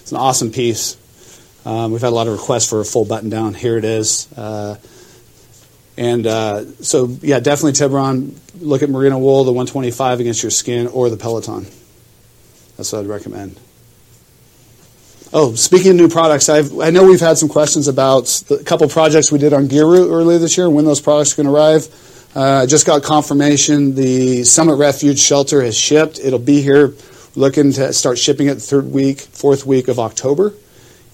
It's 0.00 0.12
an 0.12 0.18
awesome 0.18 0.50
piece. 0.50 0.96
Um, 1.66 1.90
we've 1.90 2.00
had 2.00 2.10
a 2.10 2.14
lot 2.14 2.28
of 2.28 2.32
requests 2.32 2.70
for 2.70 2.80
a 2.80 2.84
full 2.84 3.04
button 3.04 3.28
down. 3.28 3.52
Here 3.52 3.76
it 3.76 3.84
is. 3.84 4.32
Uh, 4.34 4.76
and 5.96 6.24
uh, 6.24 6.64
so, 6.80 7.08
yeah, 7.22 7.40
definitely 7.40 7.72
Tiburon. 7.72 8.38
Look 8.60 8.84
at 8.84 8.88
merino 8.88 9.18
wool, 9.18 9.42
the 9.42 9.52
125 9.52 10.20
against 10.20 10.44
your 10.44 10.50
skin, 10.50 10.86
or 10.86 11.10
the 11.10 11.16
Peloton. 11.16 11.66
That's 12.76 12.92
what 12.92 13.00
I'd 13.00 13.06
recommend. 13.08 13.58
Oh, 15.32 15.56
speaking 15.56 15.90
of 15.90 15.96
new 15.96 16.08
products, 16.08 16.48
I've, 16.48 16.78
i 16.78 16.90
know 16.90 17.04
we've 17.04 17.18
had 17.18 17.36
some 17.36 17.48
questions 17.48 17.88
about 17.88 18.26
the 18.46 18.62
couple 18.62 18.88
projects 18.88 19.32
we 19.32 19.40
did 19.40 19.52
on 19.52 19.66
GearRoot 19.66 20.08
earlier 20.08 20.38
this 20.38 20.56
year, 20.56 20.66
and 20.66 20.76
when 20.76 20.84
those 20.84 21.00
products 21.00 21.32
are 21.32 21.42
going 21.42 21.48
to 21.48 21.52
arrive. 21.52 21.88
Uh, 22.36 22.62
I 22.62 22.66
just 22.66 22.86
got 22.86 23.02
confirmation 23.02 23.96
the 23.96 24.44
Summit 24.44 24.76
Refuge 24.76 25.18
shelter 25.18 25.62
has 25.62 25.76
shipped. 25.76 26.20
It'll 26.20 26.38
be 26.38 26.62
here. 26.62 26.94
Looking 27.34 27.72
to 27.72 27.92
start 27.92 28.18
shipping 28.18 28.46
it 28.46 28.54
the 28.54 28.60
third 28.60 28.86
week, 28.92 29.20
fourth 29.20 29.66
week 29.66 29.88
of 29.88 29.98
October. 29.98 30.54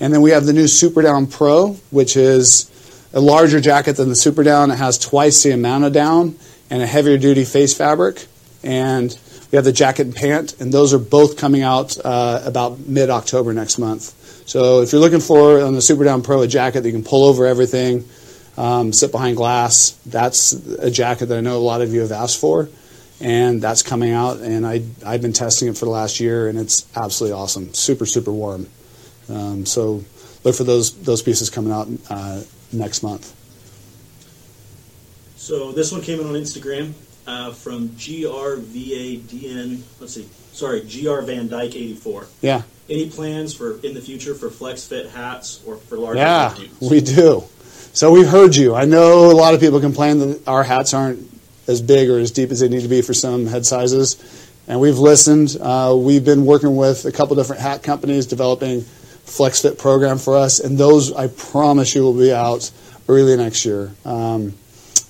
And 0.02 0.12
then 0.12 0.20
we 0.20 0.32
have 0.32 0.46
the 0.46 0.52
new 0.52 0.66
Super 0.66 1.00
Down 1.00 1.28
Pro, 1.28 1.74
which 1.92 2.16
is 2.16 2.68
a 3.14 3.20
larger 3.20 3.60
jacket 3.60 3.92
than 3.92 4.08
the 4.08 4.16
Super 4.16 4.42
Down. 4.42 4.72
It 4.72 4.78
has 4.78 4.98
twice 4.98 5.44
the 5.44 5.52
amount 5.52 5.84
of 5.84 5.92
down 5.92 6.34
and 6.70 6.82
a 6.82 6.86
heavier 6.88 7.16
duty 7.18 7.44
face 7.44 7.72
fabric. 7.72 8.26
And 8.64 9.16
we 9.52 9.56
have 9.56 9.64
the 9.64 9.72
jacket 9.72 10.06
and 10.06 10.16
pant, 10.16 10.60
and 10.60 10.74
those 10.74 10.92
are 10.92 10.98
both 10.98 11.36
coming 11.36 11.62
out 11.62 11.96
uh, 12.04 12.42
about 12.44 12.80
mid 12.80 13.10
October 13.10 13.52
next 13.52 13.78
month. 13.78 14.12
So 14.48 14.82
if 14.82 14.90
you're 14.90 15.00
looking 15.00 15.20
for 15.20 15.60
on 15.60 15.74
the 15.74 15.80
Super 15.80 16.02
Down 16.02 16.22
Pro 16.22 16.42
a 16.42 16.48
jacket 16.48 16.80
that 16.80 16.88
you 16.88 16.94
can 16.94 17.04
pull 17.04 17.22
over 17.24 17.46
everything, 17.46 18.04
um, 18.56 18.92
sit 18.92 19.12
behind 19.12 19.36
glass, 19.36 19.90
that's 20.04 20.52
a 20.52 20.90
jacket 20.90 21.26
that 21.26 21.38
I 21.38 21.42
know 21.42 21.58
a 21.58 21.62
lot 21.62 21.80
of 21.80 21.94
you 21.94 22.00
have 22.00 22.10
asked 22.10 22.40
for, 22.40 22.68
and 23.20 23.62
that's 23.62 23.82
coming 23.82 24.10
out. 24.10 24.38
And 24.38 24.66
I 24.66 24.82
I've 25.06 25.22
been 25.22 25.32
testing 25.32 25.68
it 25.68 25.78
for 25.78 25.84
the 25.84 25.92
last 25.92 26.18
year, 26.18 26.48
and 26.48 26.58
it's 26.58 26.86
absolutely 26.96 27.38
awesome, 27.38 27.72
super 27.72 28.04
super 28.04 28.32
warm. 28.32 28.66
Um, 29.32 29.66
so 29.66 30.04
look 30.44 30.54
for 30.54 30.64
those 30.64 30.94
those 31.02 31.22
pieces 31.22 31.50
coming 31.50 31.72
out 31.72 31.88
uh, 32.10 32.42
next 32.72 33.02
month. 33.02 33.34
So 35.36 35.72
this 35.72 35.90
one 35.90 36.02
came 36.02 36.20
in 36.20 36.26
on 36.26 36.34
Instagram 36.34 36.92
uh, 37.26 37.52
from 37.52 37.88
GRVADN. 37.90 39.82
Let's 40.00 40.14
see. 40.14 40.28
Sorry, 40.52 40.82
GR 40.82 41.20
Van 41.22 41.48
Dyke 41.48 41.74
84. 41.74 42.26
Yeah. 42.42 42.62
Any 42.88 43.08
plans 43.08 43.54
for 43.54 43.80
in 43.80 43.94
the 43.94 44.00
future 44.00 44.34
for 44.34 44.50
flex 44.50 44.86
fit 44.86 45.10
hats 45.10 45.60
or 45.66 45.76
for 45.76 45.96
larger 45.96 46.18
Yeah, 46.18 46.54
we 46.80 47.00
do. 47.00 47.44
So 47.94 48.10
we've 48.10 48.28
heard 48.28 48.54
you. 48.54 48.74
I 48.74 48.84
know 48.84 49.30
a 49.30 49.34
lot 49.34 49.54
of 49.54 49.60
people 49.60 49.80
complain 49.80 50.18
that 50.18 50.48
our 50.48 50.62
hats 50.62 50.94
aren't 50.94 51.28
as 51.66 51.80
big 51.80 52.10
or 52.10 52.18
as 52.18 52.30
deep 52.30 52.50
as 52.50 52.60
they 52.60 52.68
need 52.68 52.82
to 52.82 52.88
be 52.88 53.02
for 53.02 53.14
some 53.14 53.46
head 53.46 53.66
sizes. 53.66 54.16
And 54.68 54.80
we've 54.80 54.98
listened. 54.98 55.56
Uh, 55.60 55.94
we've 55.98 56.24
been 56.24 56.44
working 56.44 56.76
with 56.76 57.04
a 57.04 57.12
couple 57.12 57.36
different 57.36 57.62
hat 57.62 57.82
companies 57.82 58.26
developing 58.26 58.84
flex 59.24 59.62
fit 59.62 59.78
program 59.78 60.18
for 60.18 60.36
us, 60.36 60.60
and 60.60 60.76
those 60.76 61.12
I 61.12 61.28
promise 61.28 61.94
you 61.94 62.02
will 62.02 62.18
be 62.18 62.32
out 62.32 62.70
early 63.08 63.36
next 63.36 63.64
year. 63.64 63.92
Um, 64.04 64.54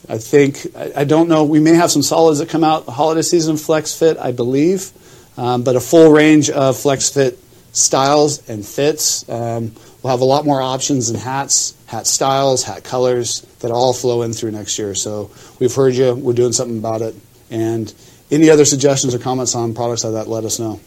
I 0.09 0.19
think 0.19 0.67
I, 0.77 0.93
I, 0.97 1.05
don't 1.05 1.29
know. 1.29 1.45
We 1.45 1.61
may 1.61 1.75
have 1.75 1.91
some 1.91 2.03
solids 2.03 2.41
that 2.41 2.49
come 2.49 2.65
out 2.65 2.87
holiday 2.87 3.23
season 3.23 3.57
flex 3.57 3.97
fit, 3.97 4.19
I 4.19 4.33
believe, 4.33 4.91
um, 5.37 5.63
but 5.63 5.77
a 5.77 5.81
full 5.81 6.11
range 6.11 6.51
of 6.51 6.77
flex 6.77 7.11
fit 7.11 7.39
styles 7.73 8.49
and 8.49 8.67
fits. 8.67 9.29
Um, 9.29 9.73
we'll 10.03 10.11
have 10.11 10.21
a 10.21 10.27
lot 10.27 10.45
more 10.45 10.61
options 10.61 11.11
in 11.11 11.17
hats, 11.17 11.75
hat 11.87 12.07
styles, 12.07 12.63
hat 12.65 12.85
colors 12.85 13.41
that 13.61 13.71
all 13.71 13.93
flow 13.93 14.23
in 14.23 14.33
through 14.33 14.51
next 14.51 14.79
year. 14.79 14.95
So 14.95 15.31
we've 15.59 15.75
heard 15.75 15.95
you. 15.95 16.15
We're 16.15 16.33
doing 16.35 16.53
something 16.53 16.79
about 16.79 17.03
it. 17.03 17.15
And 17.51 17.93
any 18.31 18.51
other 18.51 18.65
suggestions 18.65 19.15
or 19.15 19.19
comments 19.19 19.55
on 19.55 19.75
products 19.75 20.05
like 20.05 20.15
that, 20.15 20.29
let 20.29 20.45
us 20.45 20.59
know. 20.59 20.81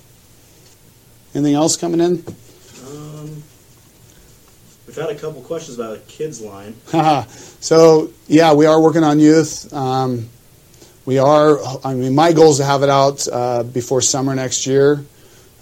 Anything 1.33 1.55
else 1.55 1.77
coming 1.77 1.99
in? 1.99 2.23
Had 4.95 5.09
a 5.09 5.15
couple 5.15 5.41
questions 5.41 5.77
about 5.77 5.97
a 5.97 5.99
kids 6.01 6.39
line. 6.39 6.73
so 7.59 8.11
yeah, 8.27 8.53
we 8.53 8.65
are 8.65 8.79
working 8.79 9.03
on 9.03 9.19
youth. 9.19 9.73
Um, 9.73 10.29
we 11.05 11.19
are. 11.19 11.59
I 11.83 11.93
mean, 11.93 12.15
my 12.15 12.31
goal 12.31 12.51
is 12.51 12.57
to 12.57 12.65
have 12.65 12.81
it 12.81 12.89
out 12.89 13.27
uh, 13.27 13.63
before 13.63 14.01
summer 14.01 14.33
next 14.33 14.65
year. 14.65 15.03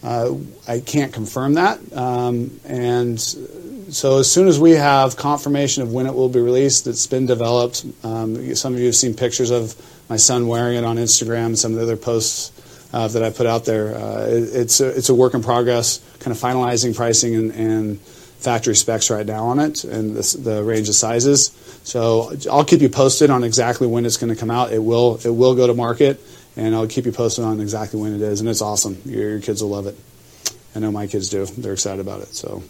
Uh, 0.03 0.35
I 0.67 0.81
can't 0.81 1.11
confirm 1.11 1.55
that, 1.55 1.79
um, 1.97 2.59
and 2.65 3.19
so 3.19 4.19
as 4.19 4.31
soon 4.31 4.47
as 4.47 4.59
we 4.59 4.71
have 4.71 5.15
confirmation 5.15 5.81
of 5.83 5.91
when 5.91 6.05
it 6.05 6.13
will 6.13 6.29
be 6.29 6.39
released, 6.39 6.87
it's 6.87 7.07
been 7.07 7.25
developed. 7.25 7.85
Um, 8.03 8.55
some 8.55 8.73
of 8.73 8.79
you 8.79 8.87
have 8.87 8.95
seen 8.95 9.13
pictures 9.13 9.49
of 9.49 9.75
my 10.09 10.17
son 10.17 10.47
wearing 10.47 10.77
it 10.77 10.83
on 10.83 10.97
Instagram 10.97 11.47
and 11.47 11.59
some 11.59 11.71
of 11.71 11.77
the 11.77 11.83
other 11.83 11.97
posts 11.97 12.51
uh, 12.93 13.07
that 13.07 13.23
I 13.23 13.29
put 13.29 13.45
out 13.45 13.65
there. 13.65 13.95
Uh, 13.95 14.25
it, 14.27 14.55
it's 14.55 14.79
a, 14.79 14.89
it's 14.95 15.09
a 15.09 15.15
work 15.15 15.33
in 15.33 15.41
progress, 15.41 15.99
kind 16.19 16.35
of 16.35 16.41
finalizing 16.41 16.95
pricing 16.95 17.35
and, 17.35 17.51
and 17.51 17.99
factory 18.43 18.75
specs 18.75 19.09
right 19.09 19.25
now 19.25 19.45
on 19.45 19.59
it 19.59 19.85
and 19.85 20.15
the, 20.15 20.37
the, 20.37 20.63
range 20.63 20.89
of 20.89 20.95
sizes. 20.95 21.51
So 21.83 22.35
I'll 22.51 22.65
keep 22.65 22.81
you 22.81 22.89
posted 22.89 23.29
on 23.29 23.43
exactly 23.43 23.87
when 23.87 24.05
it's 24.05 24.17
going 24.17 24.33
to 24.33 24.39
come 24.39 24.51
out. 24.51 24.73
It 24.73 24.83
will 24.83 25.19
it 25.23 25.29
will 25.29 25.55
go 25.55 25.65
to 25.65 25.73
market, 25.73 26.19
and 26.57 26.75
I'll 26.75 26.87
keep 26.87 27.05
you 27.05 27.11
posted 27.11 27.45
on 27.45 27.61
exactly 27.61 27.99
when 28.01 28.13
it 28.13 28.21
is. 28.21 28.41
And 28.41 28.49
it's 28.49 28.61
awesome. 28.61 29.01
Your, 29.05 29.29
your 29.29 29.39
kids 29.39 29.61
will 29.61 29.69
love 29.69 29.87
it. 29.87 29.97
I 30.75 30.79
know 30.79 30.91
my 30.91 31.07
kids 31.07 31.29
do. 31.29 31.45
They're 31.45 31.73
excited 31.73 32.01
about 32.01 32.21
it. 32.21 32.35
So 32.35 32.63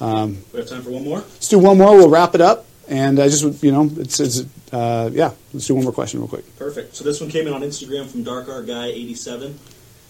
um, 0.00 0.38
we 0.52 0.60
have 0.60 0.68
time 0.68 0.82
for 0.82 0.90
one 0.90 1.04
more. 1.04 1.18
Let's 1.18 1.48
do 1.48 1.58
one 1.58 1.78
more. 1.78 1.96
We'll 1.96 2.10
wrap 2.10 2.34
it 2.34 2.40
up. 2.40 2.66
And 2.88 3.20
I 3.20 3.28
just 3.28 3.62
you 3.62 3.70
know 3.70 3.88
it's, 3.96 4.18
it's 4.18 4.44
uh, 4.72 5.10
yeah. 5.12 5.32
Let's 5.52 5.66
do 5.66 5.74
one 5.74 5.84
more 5.84 5.92
question 5.92 6.20
real 6.20 6.28
quick. 6.28 6.56
Perfect. 6.56 6.96
So 6.96 7.04
this 7.04 7.20
one 7.20 7.30
came 7.30 7.46
in 7.46 7.52
on 7.52 7.60
Instagram 7.60 8.06
from 8.06 8.22
Dark 8.24 8.48
Art 8.48 8.66
Guy 8.66 8.86
eighty 8.86 9.14
seven. 9.14 9.58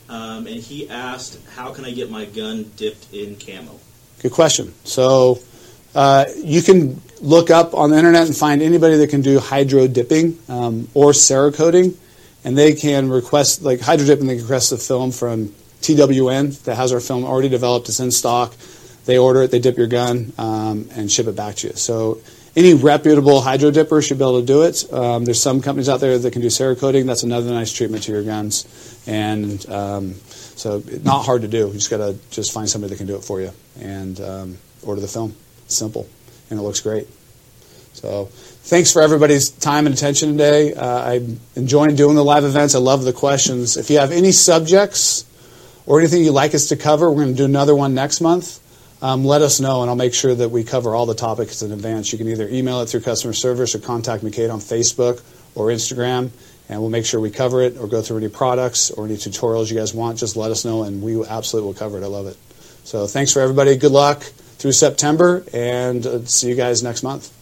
um, 0.09 0.46
and 0.46 0.57
he 0.57 0.88
asked, 0.88 1.40
"How 1.57 1.72
can 1.72 1.85
I 1.85 1.90
get 1.90 2.11
my 2.11 2.24
gun 2.24 2.70
dipped 2.77 3.12
in 3.12 3.37
camo?" 3.37 3.81
Good 4.20 4.33
question. 4.33 4.74
So 4.85 5.38
uh, 5.94 6.26
you 6.37 6.62
can 6.62 7.00
look 7.20 7.50
up 7.50 7.74
on 7.74 7.90
the 7.90 7.98
internet 7.98 8.26
and 8.26 8.37
find 8.37 8.62
anybody 8.62 8.96
that 8.96 9.11
can 9.11 9.22
do 9.22 9.38
hydro 9.38 9.87
dipping 9.87 10.38
um, 10.48 10.88
or 10.94 11.12
Cerakoting, 11.12 11.96
and 12.44 12.57
they 12.57 12.74
can 12.74 13.09
request 13.09 13.62
like 13.62 13.81
hydro 13.81 14.07
dipping. 14.07 14.26
They 14.26 14.37
can 14.37 14.44
request 14.44 14.72
a 14.72 14.76
film 14.76 15.12
from 15.12 15.48
TWN 15.81 16.62
that 16.64 16.76
has 16.76 16.92
our 16.92 17.00
film 17.00 17.24
already 17.24 17.48
developed. 17.48 17.88
It's 17.88 18.00
in 18.00 18.11
stock. 18.11 18.54
They 19.07 19.16
order 19.16 19.42
it, 19.42 19.50
they 19.50 19.59
dip 19.59 19.78
your 19.78 19.87
gun, 19.87 20.35
um, 20.37 20.88
and 20.92 21.11
ship 21.11 21.28
it 21.28 21.35
back 21.35 21.54
to 21.57 21.68
you. 21.68 21.72
So 21.74 22.20
any 22.54 22.74
reputable 22.74 23.40
hydro 23.40 23.70
dipper 23.70 24.02
should 24.02 24.18
be 24.18 24.24
able 24.24 24.40
to 24.40 24.46
do 24.46 24.62
it. 24.62 24.85
Um, 24.92 25.24
there's 25.24 25.40
some 25.40 25.62
companies 25.62 25.88
out 25.88 26.00
there 26.00 26.18
that 26.18 26.33
can 26.33 26.42
do 26.42 26.48
Cerakoting. 26.48 27.07
That's 27.07 27.22
another 27.22 27.50
nice 27.50 27.72
treatment 27.72 28.02
to 28.02 28.12
your 28.12 28.22
guns, 28.22 28.66
and 29.07 29.66
um, 29.70 30.14
so 30.58 30.82
not 31.04 31.24
hard 31.24 31.42
to 31.42 31.48
do. 31.48 31.68
You 31.68 31.72
just 31.74 31.90
got 31.90 31.98
to 31.98 32.18
just 32.30 32.52
find 32.52 32.68
somebody 32.68 32.90
that 32.90 32.96
can 32.96 33.06
do 33.06 33.16
it 33.16 33.22
for 33.24 33.40
you 33.40 33.52
and 33.80 34.20
um, 34.20 34.58
order 34.82 35.00
the 35.00 35.08
film. 35.08 35.34
It's 35.64 35.76
simple, 35.76 36.08
and 36.50 36.58
it 36.58 36.62
looks 36.62 36.80
great. 36.80 37.06
So 37.92 38.26
thanks 38.26 38.92
for 38.92 39.00
everybody's 39.00 39.50
time 39.50 39.86
and 39.86 39.94
attention 39.94 40.32
today. 40.32 40.74
Uh, 40.74 41.12
I'm 41.12 41.40
enjoying 41.56 41.96
doing 41.96 42.16
the 42.16 42.24
live 42.24 42.44
events. 42.44 42.74
I 42.74 42.78
love 42.78 43.04
the 43.04 43.12
questions. 43.12 43.76
If 43.76 43.88
you 43.90 43.98
have 43.98 44.12
any 44.12 44.32
subjects 44.32 45.24
or 45.86 46.00
anything 46.00 46.24
you'd 46.24 46.32
like 46.32 46.54
us 46.54 46.68
to 46.68 46.76
cover, 46.76 47.08
we're 47.10 47.24
going 47.24 47.34
to 47.34 47.38
do 47.38 47.44
another 47.44 47.74
one 47.74 47.94
next 47.94 48.20
month. 48.20 48.60
Um, 49.00 49.24
let 49.24 49.42
us 49.42 49.60
know, 49.60 49.82
and 49.82 49.90
I'll 49.90 49.96
make 49.96 50.12
sure 50.12 50.34
that 50.34 50.48
we 50.50 50.64
cover 50.64 50.94
all 50.94 51.06
the 51.06 51.14
topics 51.14 51.62
in 51.62 51.70
advance. 51.70 52.10
You 52.10 52.18
can 52.18 52.28
either 52.28 52.48
email 52.48 52.80
it 52.80 52.88
through 52.88 53.02
customer 53.02 53.32
service 53.32 53.74
or 53.76 53.78
contact 53.78 54.24
me, 54.24 54.32
Kate, 54.32 54.50
on 54.50 54.58
Facebook 54.58 55.22
or 55.54 55.68
Instagram, 55.68 56.30
and 56.68 56.81
we'll 56.81 56.90
make 56.90 57.07
sure 57.07 57.20
we 57.20 57.31
cover 57.31 57.62
it 57.62 57.76
or 57.78 57.87
go 57.87 58.02
through 58.02 58.18
any 58.18 58.28
products 58.28 58.90
or 58.90 59.07
any 59.07 59.16
tutorials 59.16 59.70
you 59.70 59.76
guys 59.76 59.94
want. 59.94 60.18
Just 60.18 60.37
let 60.37 60.50
us 60.50 60.64
know, 60.64 60.83
and 60.83 61.02
we 61.02 61.24
absolutely 61.24 61.68
will 61.68 61.78
cover 61.78 61.98
it. 61.98 62.04
I 62.04 62.09
love 62.09 62.26
it. 62.26 62.37
So 62.85 63.07
thanks 63.07 63.33
for 63.33 63.40
everybody. 63.40 63.76
Good 63.76 63.92
luck 63.92 64.22
through 64.22 64.72
September, 64.72 65.44
and 65.52 66.04
uh, 66.07 66.24
see 66.24 66.48
you 66.48 66.54
guys 66.54 66.83
next 66.83 67.02
month. 67.02 67.38